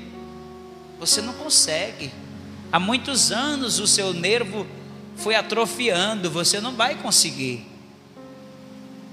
Você 1.00 1.22
não 1.22 1.34
consegue. 1.34 2.12
Há 2.72 2.80
muitos 2.80 3.32
anos 3.32 3.80
o 3.80 3.88
seu 3.88 4.14
nervo 4.14 4.68
foi 5.16 5.36
atrofiando, 5.36 6.30
você 6.30 6.60
não 6.60 6.76
vai 6.76 6.96
conseguir. 6.96 7.66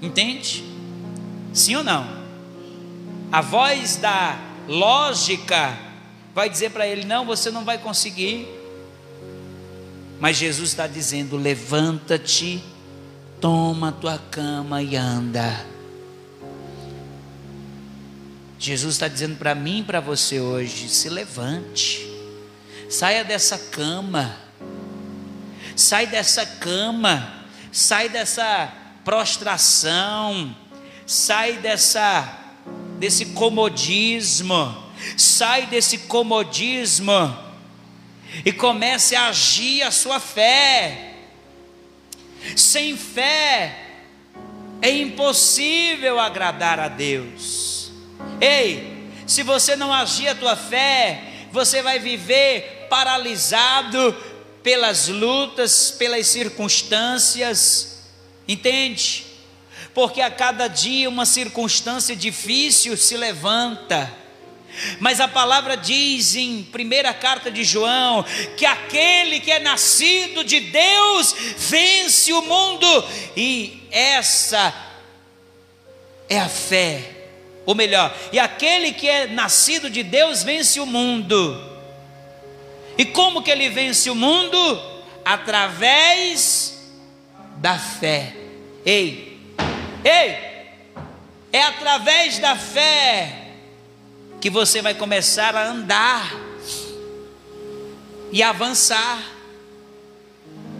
Entende? 0.01 0.63
Sim 1.53 1.77
ou 1.77 1.83
não? 1.83 2.23
A 3.31 3.41
voz 3.41 3.95
da 3.95 4.37
lógica 4.67 5.77
vai 6.35 6.49
dizer 6.49 6.71
para 6.71 6.87
ele: 6.87 7.05
não, 7.05 7.25
você 7.25 7.49
não 7.49 7.63
vai 7.63 7.77
conseguir. 7.77 8.47
Mas 10.19 10.37
Jesus 10.37 10.69
está 10.69 10.87
dizendo: 10.87 11.37
levanta-te, 11.37 12.63
toma 13.43 13.89
a 13.89 13.91
tua 13.91 14.17
cama 14.17 14.81
e 14.81 14.95
anda. 14.95 15.65
Jesus 18.57 18.95
está 18.95 19.09
dizendo 19.09 19.35
para 19.35 19.53
mim 19.53 19.81
e 19.81 19.83
para 19.83 19.99
você 19.99 20.39
hoje: 20.39 20.87
se 20.87 21.09
levante, 21.09 22.09
saia 22.89 23.21
dessa 23.21 23.57
cama, 23.57 24.33
sai 25.75 26.07
dessa 26.07 26.45
cama, 26.45 27.45
sai 27.69 28.07
dessa 28.07 28.71
prostração, 29.03 30.55
sai 31.05 31.57
dessa 31.57 32.39
desse 32.97 33.25
comodismo, 33.25 34.73
sai 35.17 35.65
desse 35.65 35.97
comodismo. 35.97 37.37
E 38.45 38.53
comece 38.53 39.17
a 39.17 39.27
agir 39.27 39.83
a 39.83 39.91
sua 39.91 40.21
fé. 40.21 41.12
Sem 42.55 42.97
fé 42.97 43.79
é 44.81 44.89
impossível 44.91 46.19
agradar 46.19 46.79
a 46.79 46.87
Deus. 46.87 47.91
Ei, 48.41 49.09
se 49.25 49.43
você 49.43 49.75
não 49.75 49.93
agir 49.93 50.27
a 50.27 50.35
tua 50.35 50.55
fé, 50.55 51.23
você 51.51 51.81
vai 51.81 51.99
viver 51.99 52.87
paralisado 52.89 54.15
pelas 54.61 55.07
lutas, 55.07 55.91
pelas 55.91 56.27
circunstâncias, 56.27 57.99
entende? 58.47 59.25
Porque 59.93 60.21
a 60.21 60.31
cada 60.31 60.67
dia 60.67 61.07
uma 61.09 61.25
circunstância 61.25 62.15
difícil 62.15 62.97
se 62.97 63.15
levanta. 63.15 64.22
Mas 64.99 65.19
a 65.19 65.27
palavra 65.27 65.75
diz 65.75 66.35
em 66.35 66.63
primeira 66.63 67.13
carta 67.13 67.51
de 67.51 67.63
João 67.63 68.23
que 68.57 68.65
aquele 68.65 69.39
que 69.39 69.51
é 69.51 69.59
nascido 69.59 70.43
de 70.43 70.59
Deus 70.59 71.35
vence 71.57 72.33
o 72.33 72.41
mundo, 72.41 73.05
e 73.35 73.83
essa 73.91 74.73
é 76.29 76.39
a 76.39 76.49
fé. 76.49 77.09
Ou 77.65 77.73
melhor, 77.73 78.13
e 78.31 78.39
aquele 78.39 78.91
que 78.91 79.07
é 79.07 79.27
nascido 79.27 79.89
de 79.89 80.03
Deus 80.03 80.43
vence 80.43 80.79
o 80.79 80.85
mundo. 80.85 81.71
E 82.97 83.05
como 83.05 83.41
que 83.41 83.49
ele 83.49 83.69
vence 83.69 84.09
o 84.09 84.15
mundo? 84.15 84.81
Através 85.23 86.77
da 87.57 87.79
fé. 87.79 88.35
Ei, 88.85 89.39
ei, 90.03 90.37
é 91.51 91.61
através 91.61 92.39
da 92.39 92.55
fé 92.55 93.42
que 94.43 94.49
você 94.49 94.81
vai 94.81 94.93
começar 94.93 95.55
a 95.55 95.69
andar 95.69 96.29
e 98.29 98.43
avançar. 98.43 99.23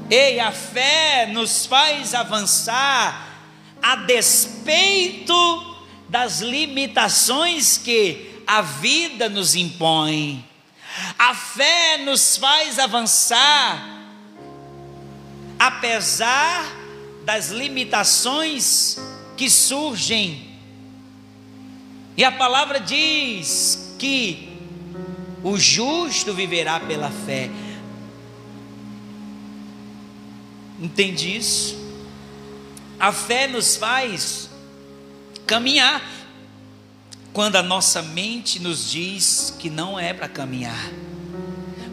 Ei, 0.10 0.38
a 0.42 0.52
fé 0.52 1.28
nos 1.32 1.66
faz 1.66 2.14
avançar 2.14 3.40
a 3.82 3.96
despeito 3.96 5.78
das 6.10 6.42
limitações 6.42 7.78
que 7.78 8.44
a 8.46 8.62
vida 8.62 9.30
nos 9.30 9.56
impõe. 9.56 10.46
A 11.18 11.34
fé 11.34 12.00
nos 12.00 12.36
faz 12.36 12.78
avançar, 12.78 13.82
apesar 15.58 16.66
das 17.24 17.48
limitações 17.48 18.98
que 19.38 19.50
surgem. 19.50 20.53
E 22.16 22.24
a 22.24 22.32
palavra 22.32 22.80
diz 22.80 23.96
que 23.98 24.50
o 25.44 25.58
justo 25.58 26.34
viverá 26.34 26.80
pela 26.80 27.10
fé. 27.10 27.50
Entende 30.80 31.36
isso? 31.36 31.76
A 33.00 33.12
fé 33.12 33.48
nos 33.48 33.76
faz 33.76 34.50
caminhar 35.46 36.02
quando 37.34 37.56
a 37.56 37.64
nossa 37.64 38.02
mente 38.02 38.60
nos 38.60 38.92
diz 38.92 39.56
que 39.60 39.70
não 39.70 40.00
é 40.00 40.14
para 40.14 40.28
caminhar. 40.28 40.92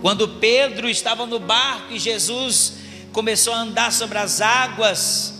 Quando 0.02 0.28
Pedro 0.28 0.88
estava 0.88 1.26
no 1.26 1.38
barco 1.38 1.92
e 1.92 1.98
Jesus 1.98 2.74
começou 3.12 3.52
a 3.52 3.60
andar 3.60 3.92
sobre 3.92 4.18
as 4.18 4.40
águas, 4.40 5.34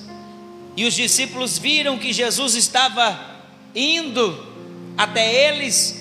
e 0.77 0.85
os 0.85 0.95
discípulos 0.95 1.59
viram 1.59 1.99
que 1.99 2.13
Jesus 2.13 2.55
estava 2.55 3.19
indo 3.75 4.50
até 5.01 5.49
eles, 5.49 5.99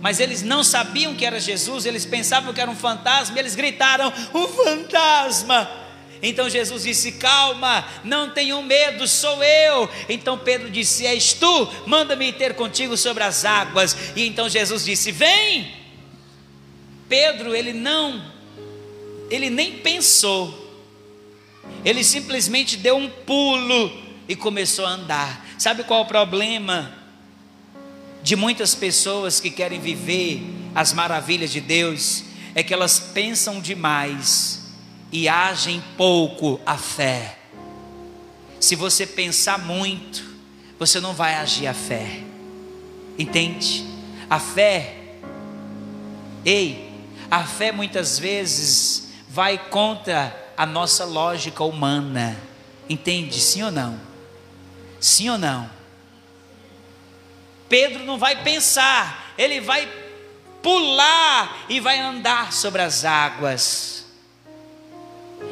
mas 0.00 0.18
eles 0.18 0.42
não 0.42 0.64
sabiam 0.64 1.14
que 1.14 1.24
era 1.24 1.38
Jesus, 1.38 1.86
eles 1.86 2.04
pensavam 2.04 2.52
que 2.52 2.60
era 2.60 2.68
um 2.68 2.74
fantasma, 2.74 3.38
eles 3.38 3.54
gritaram: 3.54 4.12
Um 4.34 4.48
fantasma! 4.48 5.70
Então 6.20 6.50
Jesus 6.50 6.82
disse: 6.82 7.12
Calma, 7.12 7.86
não 8.02 8.30
tenham 8.30 8.60
medo, 8.60 9.06
sou 9.06 9.40
eu. 9.44 9.88
Então 10.08 10.36
Pedro 10.36 10.68
disse: 10.68 11.06
És 11.06 11.32
tu, 11.32 11.68
manda-me 11.86 12.32
ter 12.32 12.54
contigo 12.54 12.96
sobre 12.96 13.22
as 13.22 13.44
águas. 13.44 13.96
E 14.16 14.26
então 14.26 14.48
Jesus 14.48 14.84
disse: 14.84 15.12
Vem. 15.12 15.80
Pedro, 17.08 17.54
ele 17.54 17.72
não, 17.72 18.24
ele 19.30 19.50
nem 19.50 19.78
pensou, 19.78 20.72
ele 21.84 22.02
simplesmente 22.02 22.76
deu 22.76 22.96
um 22.96 23.08
pulo 23.08 23.92
e 24.26 24.34
começou 24.34 24.86
a 24.86 24.90
andar. 24.90 25.46
Sabe 25.56 25.84
qual 25.84 26.00
é 26.00 26.02
o 26.04 26.06
problema 26.06 27.01
de 28.22 28.36
muitas 28.36 28.74
pessoas 28.74 29.40
que 29.40 29.50
querem 29.50 29.80
viver 29.80 30.42
as 30.74 30.92
maravilhas 30.92 31.50
de 31.50 31.60
Deus? 31.60 32.24
É 32.54 32.62
que 32.62 32.72
elas 32.72 33.00
pensam 33.00 33.60
demais 33.60 34.62
e 35.10 35.28
agem 35.28 35.82
pouco 35.96 36.60
a 36.64 36.76
fé. 36.76 37.38
Se 38.60 38.76
você 38.76 39.06
pensar 39.06 39.58
muito, 39.58 40.24
você 40.78 41.00
não 41.00 41.14
vai 41.14 41.34
agir 41.34 41.66
a 41.66 41.74
fé. 41.74 42.22
Entende? 43.18 43.84
A 44.28 44.38
fé, 44.38 44.96
ei, 46.44 46.90
a 47.30 47.44
fé 47.44 47.72
muitas 47.72 48.18
vezes 48.18 49.08
vai 49.28 49.58
contra 49.58 50.52
a 50.56 50.64
nossa 50.66 51.04
lógica 51.04 51.64
humana. 51.64 52.36
Entende? 52.88 53.40
Sim 53.40 53.64
ou 53.64 53.70
não? 53.70 53.98
Sim 55.00 55.30
ou 55.30 55.38
não? 55.38 55.81
Pedro 57.72 58.04
não 58.04 58.18
vai 58.18 58.42
pensar, 58.42 59.32
ele 59.38 59.58
vai 59.58 59.90
pular 60.62 61.64
e 61.70 61.80
vai 61.80 61.98
andar 61.98 62.52
sobre 62.52 62.82
as 62.82 63.02
águas. 63.02 64.01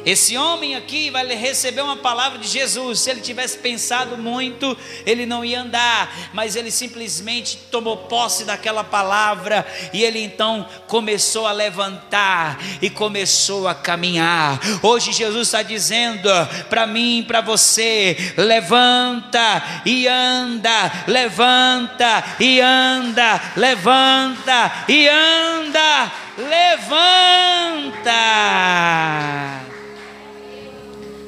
Esse 0.05 0.35
homem 0.37 0.75
aqui 0.75 1.09
vai 1.09 1.25
receber 1.27 1.81
uma 1.81 1.97
palavra 1.97 2.39
de 2.39 2.47
Jesus. 2.47 2.99
Se 2.99 3.09
ele 3.09 3.21
tivesse 3.21 3.57
pensado 3.59 4.17
muito, 4.17 4.77
ele 5.05 5.25
não 5.25 5.45
ia 5.45 5.61
andar, 5.61 6.31
mas 6.33 6.55
ele 6.55 6.71
simplesmente 6.71 7.57
tomou 7.69 7.97
posse 7.97 8.43
daquela 8.43 8.83
palavra 8.83 9.65
e 9.93 10.03
ele 10.03 10.19
então 10.19 10.67
começou 10.87 11.45
a 11.45 11.51
levantar 11.51 12.59
e 12.81 12.89
começou 12.89 13.67
a 13.67 13.75
caminhar. 13.75 14.59
Hoje 14.81 15.11
Jesus 15.11 15.47
está 15.47 15.61
dizendo 15.61 16.29
para 16.69 16.87
mim, 16.87 17.23
para 17.27 17.41
você: 17.41 18.33
levanta 18.37 19.81
e 19.85 20.07
anda, 20.07 20.91
levanta 21.07 22.23
e 22.39 22.59
anda, 22.59 23.41
levanta 23.55 24.85
e 24.87 25.07
anda, 25.07 26.11
levanta. 26.37 26.91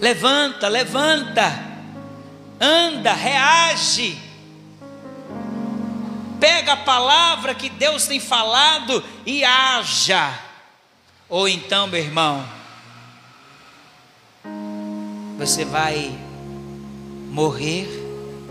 Levanta, 0.03 0.67
levanta, 0.67 1.63
anda, 2.59 3.13
reage. 3.13 4.19
Pega 6.41 6.73
a 6.73 6.77
palavra 6.77 7.55
que 7.55 7.69
Deus 7.69 8.05
tem 8.05 8.19
falado 8.19 9.01
e 9.25 9.45
haja. 9.45 10.37
Ou 11.29 11.47
então, 11.47 11.87
meu 11.87 12.01
irmão, 12.01 12.45
você 15.37 15.63
vai 15.63 16.13
morrer 17.31 17.87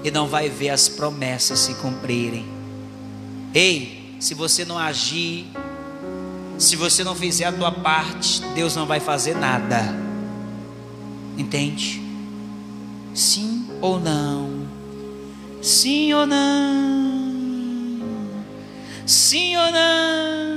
e 0.02 0.10
não 0.10 0.26
vai 0.26 0.48
ver 0.48 0.70
as 0.70 0.88
promessas 0.88 1.58
se 1.58 1.74
cumprirem. 1.74 2.48
Ei, 3.52 4.16
se 4.20 4.32
você 4.32 4.64
não 4.64 4.78
agir, 4.78 5.52
se 6.58 6.76
você 6.76 7.04
não 7.04 7.14
fizer 7.14 7.44
a 7.44 7.52
tua 7.52 7.70
parte, 7.70 8.40
Deus 8.54 8.74
não 8.74 8.86
vai 8.86 9.00
fazer 9.00 9.36
nada. 9.36 10.01
Entende? 11.36 12.02
Sim 13.14 13.68
ou 13.80 13.98
não? 13.98 14.66
Sim 15.62 16.12
ou 16.12 16.26
não? 16.26 17.32
Sim 19.06 19.56
ou 19.56 19.70
não? 19.72 20.52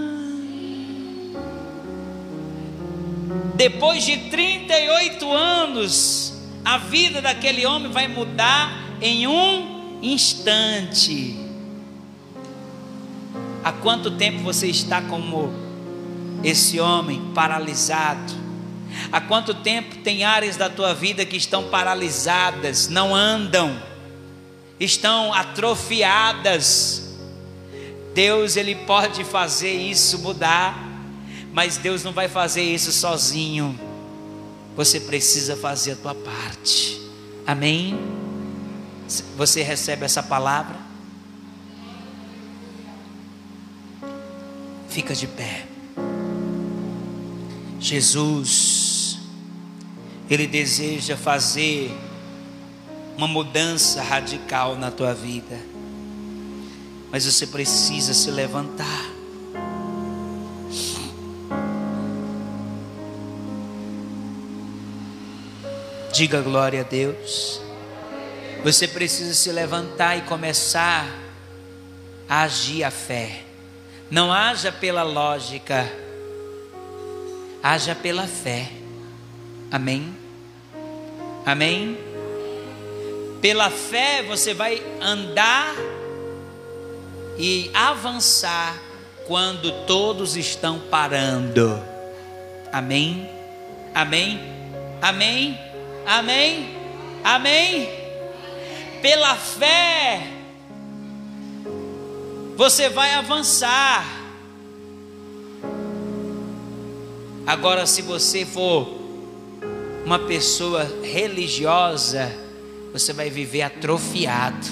Depois 3.56 4.04
de 4.04 4.18
38 4.30 5.32
anos, 5.32 6.34
a 6.64 6.78
vida 6.78 7.22
daquele 7.22 7.66
homem 7.66 7.92
vai 7.92 8.08
mudar 8.08 8.98
em 9.02 9.28
um 9.28 10.00
instante. 10.02 11.40
Há 13.64 13.72
quanto 13.72 14.12
tempo 14.12 14.40
você 14.44 14.68
está 14.68 15.02
como 15.02 15.54
esse 16.44 16.80
homem 16.80 17.32
paralisado? 17.34 18.45
Há 19.12 19.22
quanto 19.22 19.54
tempo 19.54 19.98
tem 19.98 20.24
áreas 20.24 20.58
da 20.58 20.70
tua 20.70 20.94
vida 20.94 21.26
que 21.26 21.38
estão 21.38 21.70
paralisadas, 21.70 22.88
não 22.88 23.16
andam, 23.16 23.82
estão 24.80 25.34
atrofiadas? 25.34 27.04
Deus 28.14 28.56
ele 28.56 28.76
pode 28.76 29.24
fazer 29.26 29.74
isso 29.74 30.20
mudar, 30.20 30.78
mas 31.52 31.78
Deus 31.78 32.04
não 32.04 32.14
vai 32.14 32.28
fazer 32.28 32.64
isso 32.64 32.92
sozinho. 32.92 33.80
você 34.76 35.00
precisa 35.00 35.56
fazer 35.56 35.94
a 35.94 35.96
tua 35.96 36.16
parte. 36.16 37.00
Amém? 37.48 37.98
Você 39.38 39.62
recebe 39.62 40.04
essa 40.04 40.22
palavra? 40.22 40.76
Fica 44.90 45.14
de 45.14 45.28
pé. 45.28 45.75
Jesus, 47.80 49.18
Ele 50.30 50.48
deseja 50.48 51.16
fazer 51.16 51.92
uma 53.18 53.28
mudança 53.28 54.02
radical 54.02 54.76
na 54.76 54.92
tua 54.92 55.14
vida, 55.14 55.60
mas 57.12 57.26
você 57.26 57.48
precisa 57.48 58.14
se 58.14 58.30
levantar. 58.32 59.16
Diga 66.12 66.42
glória 66.42 66.80
a 66.80 66.84
Deus. 66.84 67.62
Você 68.64 68.88
precisa 68.88 69.34
se 69.34 69.52
levantar 69.52 70.18
e 70.18 70.22
começar 70.22 71.06
a 72.28 72.44
agir 72.44 72.86
a 72.86 72.90
fé. 72.90 73.44
Não 74.10 74.32
haja 74.32 74.72
pela 74.72 75.04
lógica, 75.04 75.86
haja 77.66 77.96
pela 77.96 78.28
fé. 78.28 78.70
Amém? 79.72 80.16
Amém? 81.44 81.98
Pela 83.42 83.72
fé 83.72 84.22
você 84.22 84.54
vai 84.54 84.80
andar 85.02 85.74
e 87.40 87.72
avançar 87.74 88.78
quando 89.26 89.72
todos 89.88 90.38
estão 90.38 90.80
parando. 90.92 91.82
Amém? 92.72 93.28
Amém? 93.96 94.40
Amém? 95.02 95.60
Amém? 96.06 96.78
Amém? 97.24 97.90
Pela 99.02 99.36
fé, 99.36 100.22
você 102.56 102.90
vai 102.90 103.16
avançar. 103.16 104.25
Agora, 107.48 107.86
se 107.86 108.02
você 108.02 108.44
for 108.44 108.88
uma 110.04 110.18
pessoa 110.18 110.84
religiosa, 111.04 112.32
você 112.92 113.14
vai 113.14 113.30
viver 113.30 113.62
atrofiado. 113.62 114.68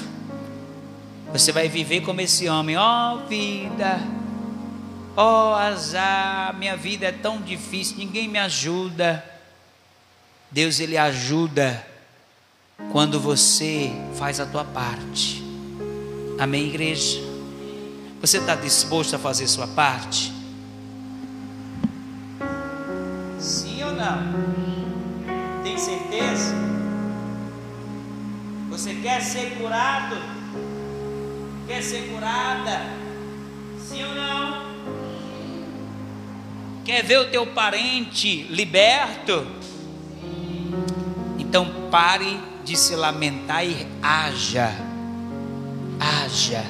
Você 1.32 1.52
vai 1.52 1.68
viver 1.68 2.02
como 2.02 2.22
esse 2.22 2.50
homem, 2.50 2.76
ó 2.78 3.16
oh, 3.16 3.28
vida, 3.28 4.00
ó 5.16 5.52
oh, 5.52 5.56
azar, 5.56 6.56
minha 6.58 6.76
vida 6.76 7.08
é 7.08 7.12
tão 7.12 7.42
difícil, 7.42 7.98
ninguém 7.98 8.28
me 8.28 8.40
ajuda. 8.40 9.24
Deus 10.50 10.80
ele 10.80 10.98
ajuda 10.98 11.86
quando 12.92 13.20
você 13.20 13.92
faz 14.16 14.40
a 14.40 14.46
tua 14.46 14.64
parte. 14.64 15.44
Amém, 16.40 16.70
igreja? 16.70 17.20
Você 18.20 18.38
está 18.38 18.56
disposto 18.56 19.16
a 19.16 19.20
fazer 19.20 19.48
sua 19.48 19.68
parte? 19.68 20.43
Não? 24.04 25.63
Tem 25.63 25.78
certeza? 25.78 26.54
Você 28.70 28.96
quer 28.96 29.22
ser 29.22 29.58
curado? 29.58 30.18
Quer 31.68 31.82
ser 31.82 32.10
curada? 32.10 32.82
Sim 33.80 34.04
ou 34.04 34.16
não? 34.16 34.74
Quer 36.84 37.04
ver 37.04 37.20
o 37.20 37.32
teu 37.32 37.48
parente 37.48 38.44
liberto? 38.50 39.48
Então 41.39 41.89
pare 41.89 42.39
de 42.66 42.76
se 42.76 42.96
lamentar 42.96 43.66
e 43.66 43.88
haja. 44.02 44.70
Haja. 46.00 46.66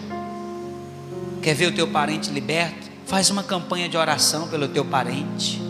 Quer 1.42 1.56
ver 1.56 1.68
o 1.68 1.76
teu 1.76 1.88
parente 1.88 2.30
liberto? 2.30 2.92
Faz 3.08 3.30
uma 3.30 3.44
campanha 3.44 3.90
de 3.90 3.98
oração 3.98 4.48
pelo 4.48 4.68
teu 4.68 4.86
parente. 4.86 5.63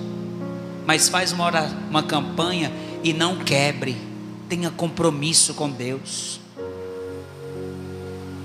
Mas 0.86 1.10
faz 1.10 1.32
uma, 1.32 1.50
uma 1.89 2.04
campanha 2.04 2.72
e 3.04 3.13
não 3.13 3.39
quebre. 3.39 3.98
Tenha 4.50 4.69
compromisso 4.69 5.54
com 5.54 5.69
Deus. 5.69 6.39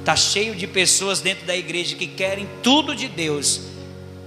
Está 0.01 0.16
cheio 0.16 0.55
de 0.55 0.66
pessoas 0.66 1.20
dentro 1.20 1.46
da 1.46 1.57
igreja 1.57 1.94
que 1.96 2.07
querem 2.07 2.48
tudo 2.62 2.96
de 2.96 3.09
Deus, 3.09 3.61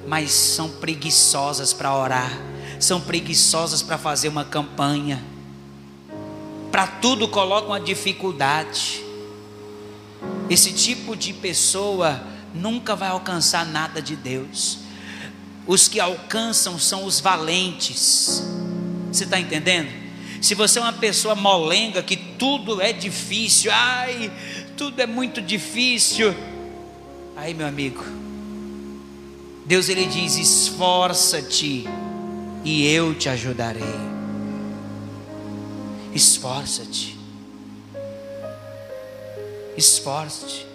mas 0.07 0.31
são 0.31 0.69
preguiçosas 0.69 1.73
para 1.73 1.95
orar, 1.95 2.31
são 2.79 3.01
preguiçosas 3.01 3.81
para 3.81 3.97
fazer 3.97 4.27
uma 4.27 4.45
campanha 4.45 5.31
para 6.71 6.87
tudo 6.87 7.27
colocam 7.27 7.73
a 7.73 7.79
dificuldade. 7.79 9.03
Esse 10.49 10.71
tipo 10.71 11.15
de 11.15 11.33
pessoa 11.33 12.23
nunca 12.53 12.95
vai 12.95 13.09
alcançar 13.09 13.65
nada 13.65 14.01
de 14.01 14.15
Deus. 14.15 14.79
Os 15.65 15.87
que 15.87 15.99
alcançam 15.99 16.79
são 16.79 17.05
os 17.05 17.19
valentes. 17.19 18.43
Você 19.11 19.23
está 19.23 19.39
entendendo? 19.39 19.89
Se 20.41 20.55
você 20.55 20.79
é 20.79 20.81
uma 20.81 20.93
pessoa 20.93 21.35
molenga, 21.35 22.01
que 22.01 22.17
tudo 22.17 22.81
é 22.81 22.91
difícil, 22.91 23.71
ai, 23.71 24.31
tudo 24.75 24.99
é 24.99 25.05
muito 25.05 25.41
difícil. 25.41 26.33
Aí, 27.35 27.53
meu 27.53 27.67
amigo, 27.67 28.03
Deus 29.65 29.89
ele 29.89 30.05
diz: 30.05 30.37
esforça-te 30.37 31.85
e 32.63 32.87
eu 32.87 33.13
te 33.13 33.29
ajudarei. 33.29 33.83
Esforça-te. 36.13 37.17
Esforce-te. 39.77 40.65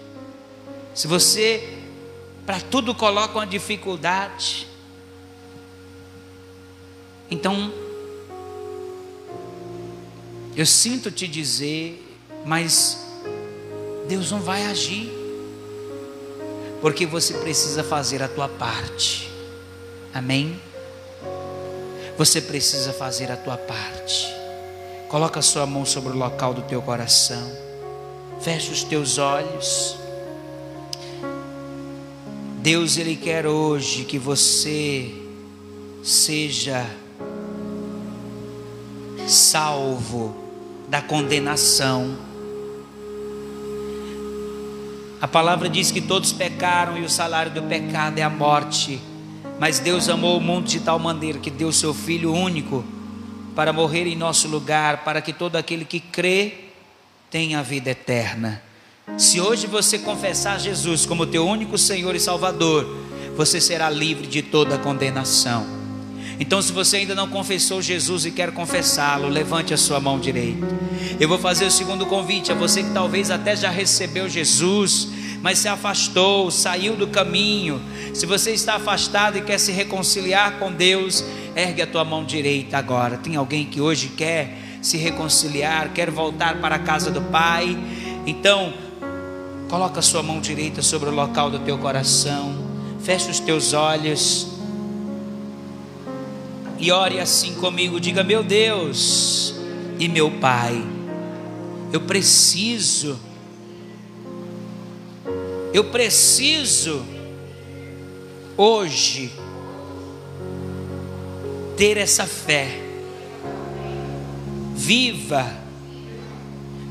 Se 0.95 1.07
você 1.07 1.77
para 2.45 2.59
tudo 2.61 2.95
coloca 2.95 3.37
uma 3.37 3.45
dificuldade, 3.45 4.66
então 7.29 7.71
eu 10.55 10.65
sinto 10.65 11.11
te 11.11 11.27
dizer, 11.27 12.03
mas 12.43 12.97
Deus 14.07 14.31
não 14.31 14.39
vai 14.39 14.65
agir, 14.65 15.11
porque 16.81 17.05
você 17.05 17.35
precisa 17.35 17.83
fazer 17.83 18.23
a 18.23 18.27
tua 18.27 18.49
parte. 18.49 19.29
Amém? 20.13 20.59
Você 22.17 22.41
precisa 22.41 22.91
fazer 22.91 23.31
a 23.31 23.37
tua 23.37 23.55
parte. 23.55 24.33
Coloca 25.07 25.39
a 25.39 25.43
sua 25.43 25.67
mão 25.67 25.85
sobre 25.85 26.11
o 26.11 26.17
local 26.17 26.53
do 26.53 26.63
teu 26.63 26.81
coração. 26.81 27.55
Feche 28.41 28.71
os 28.71 28.83
teus 28.83 29.19
olhos. 29.19 29.95
Deus 32.63 32.97
ele 32.97 33.15
quer 33.15 33.45
hoje 33.45 34.03
que 34.05 34.17
você 34.17 35.11
seja 36.03 36.83
salvo 39.27 40.35
da 40.87 41.01
condenação. 41.01 42.17
A 45.19 45.27
palavra 45.27 45.67
diz 45.67 45.91
que 45.91 45.99
todos 45.99 46.31
pecaram 46.31 46.97
e 46.97 47.03
o 47.03 47.09
salário 47.09 47.51
do 47.51 47.63
pecado 47.63 48.19
é 48.19 48.23
a 48.23 48.29
morte. 48.29 48.99
Mas 49.59 49.79
Deus 49.79 50.07
amou 50.07 50.37
o 50.37 50.41
mundo 50.41 50.67
de 50.67 50.79
tal 50.79 50.99
maneira 50.99 51.39
que 51.39 51.49
deu 51.49 51.71
seu 51.71 51.93
filho 51.93 52.31
único 52.33 52.85
para 53.55 53.73
morrer 53.73 54.05
em 54.05 54.15
nosso 54.15 54.47
lugar, 54.47 55.03
para 55.03 55.19
que 55.19 55.33
todo 55.33 55.55
aquele 55.55 55.83
que 55.83 55.99
crê 55.99 56.65
tenha 57.31 57.59
a 57.59 57.63
vida 57.63 57.89
eterna. 57.89 58.61
Se 59.17 59.41
hoje 59.41 59.65
você 59.65 59.97
confessar 59.97 60.59
Jesus 60.59 61.05
como 61.05 61.25
teu 61.25 61.47
único 61.47 61.77
Senhor 61.77 62.15
e 62.15 62.19
Salvador, 62.19 62.85
você 63.35 63.59
será 63.59 63.89
livre 63.89 64.27
de 64.27 64.43
toda 64.43 64.77
condenação. 64.77 65.76
Então, 66.39 66.61
se 66.61 66.71
você 66.71 66.97
ainda 66.97 67.15
não 67.15 67.27
confessou 67.27 67.81
Jesus 67.81 68.25
e 68.25 68.31
quer 68.31 68.51
confessá-lo, 68.51 69.27
levante 69.27 69.73
a 69.73 69.77
sua 69.77 69.99
mão 69.99 70.19
direita. 70.19 70.67
Eu 71.19 71.27
vou 71.27 71.39
fazer 71.39 71.65
o 71.65 71.71
segundo 71.71 72.05
convite 72.05 72.51
a 72.51 72.55
você 72.55 72.83
que 72.83 72.91
talvez 72.91 73.31
até 73.31 73.55
já 73.55 73.69
recebeu 73.69 74.29
Jesus, 74.29 75.07
mas 75.41 75.57
se 75.59 75.67
afastou, 75.67 76.51
saiu 76.51 76.95
do 76.95 77.07
caminho. 77.07 77.81
Se 78.13 78.25
você 78.25 78.51
está 78.51 78.75
afastado 78.75 79.37
e 79.37 79.41
quer 79.41 79.57
se 79.57 79.71
reconciliar 79.71 80.59
com 80.59 80.71
Deus, 80.71 81.23
Ergue 81.57 81.81
a 81.81 81.87
tua 81.87 82.05
mão 82.05 82.23
direita 82.23 82.77
agora. 82.77 83.17
Tem 83.17 83.35
alguém 83.35 83.65
que 83.65 83.81
hoje 83.81 84.09
quer 84.09 84.59
se 84.79 84.95
reconciliar, 84.95 85.91
quer 85.91 86.11
voltar 86.11 86.61
para 86.61 86.75
a 86.75 86.79
casa 86.79 87.09
do 87.09 87.19
Pai? 87.19 87.75
Então, 88.27 88.71
coloca 89.67 89.97
a 89.97 90.03
sua 90.03 90.21
mão 90.21 90.39
direita 90.39 90.83
sobre 90.83 91.09
o 91.09 91.11
local 91.11 91.49
do 91.49 91.57
teu 91.57 91.79
coração. 91.79 92.53
Feche 92.99 93.31
os 93.31 93.39
teus 93.39 93.73
olhos. 93.73 94.56
E 96.79 96.91
ore 96.91 97.19
assim 97.19 97.55
comigo, 97.55 97.99
diga: 97.99 98.23
"Meu 98.23 98.43
Deus 98.43 99.53
e 99.99 100.07
meu 100.07 100.31
Pai, 100.31 100.83
eu 101.91 102.01
preciso 102.01 103.19
eu 105.73 105.83
preciso 105.85 107.05
hoje 108.57 109.31
ter 111.75 111.97
essa 111.97 112.25
fé 112.25 112.87
viva. 114.73 115.45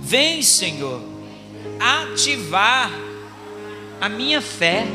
Vem, 0.03 0.43
Senhor, 0.43 1.01
ativar 1.81 2.93
a 4.01 4.09
minha 4.09 4.41
fé. 4.43 4.87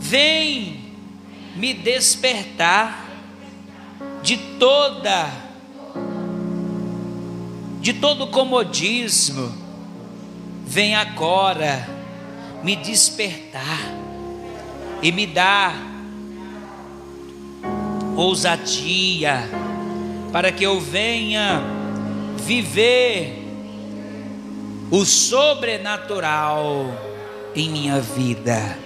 Vem 0.00 0.73
me 1.56 1.74
despertar 1.74 3.04
de 4.22 4.36
toda 4.58 5.44
de 7.80 7.92
todo 7.92 8.28
comodismo. 8.28 9.52
Vem 10.66 10.94
agora 10.94 11.86
me 12.62 12.74
despertar 12.74 13.78
e 15.02 15.12
me 15.12 15.26
dar 15.26 15.76
ousadia 18.16 19.46
para 20.32 20.50
que 20.50 20.64
eu 20.64 20.80
venha 20.80 21.62
viver 22.38 23.44
o 24.90 25.04
sobrenatural 25.04 26.86
em 27.54 27.68
minha 27.68 28.00
vida. 28.00 28.78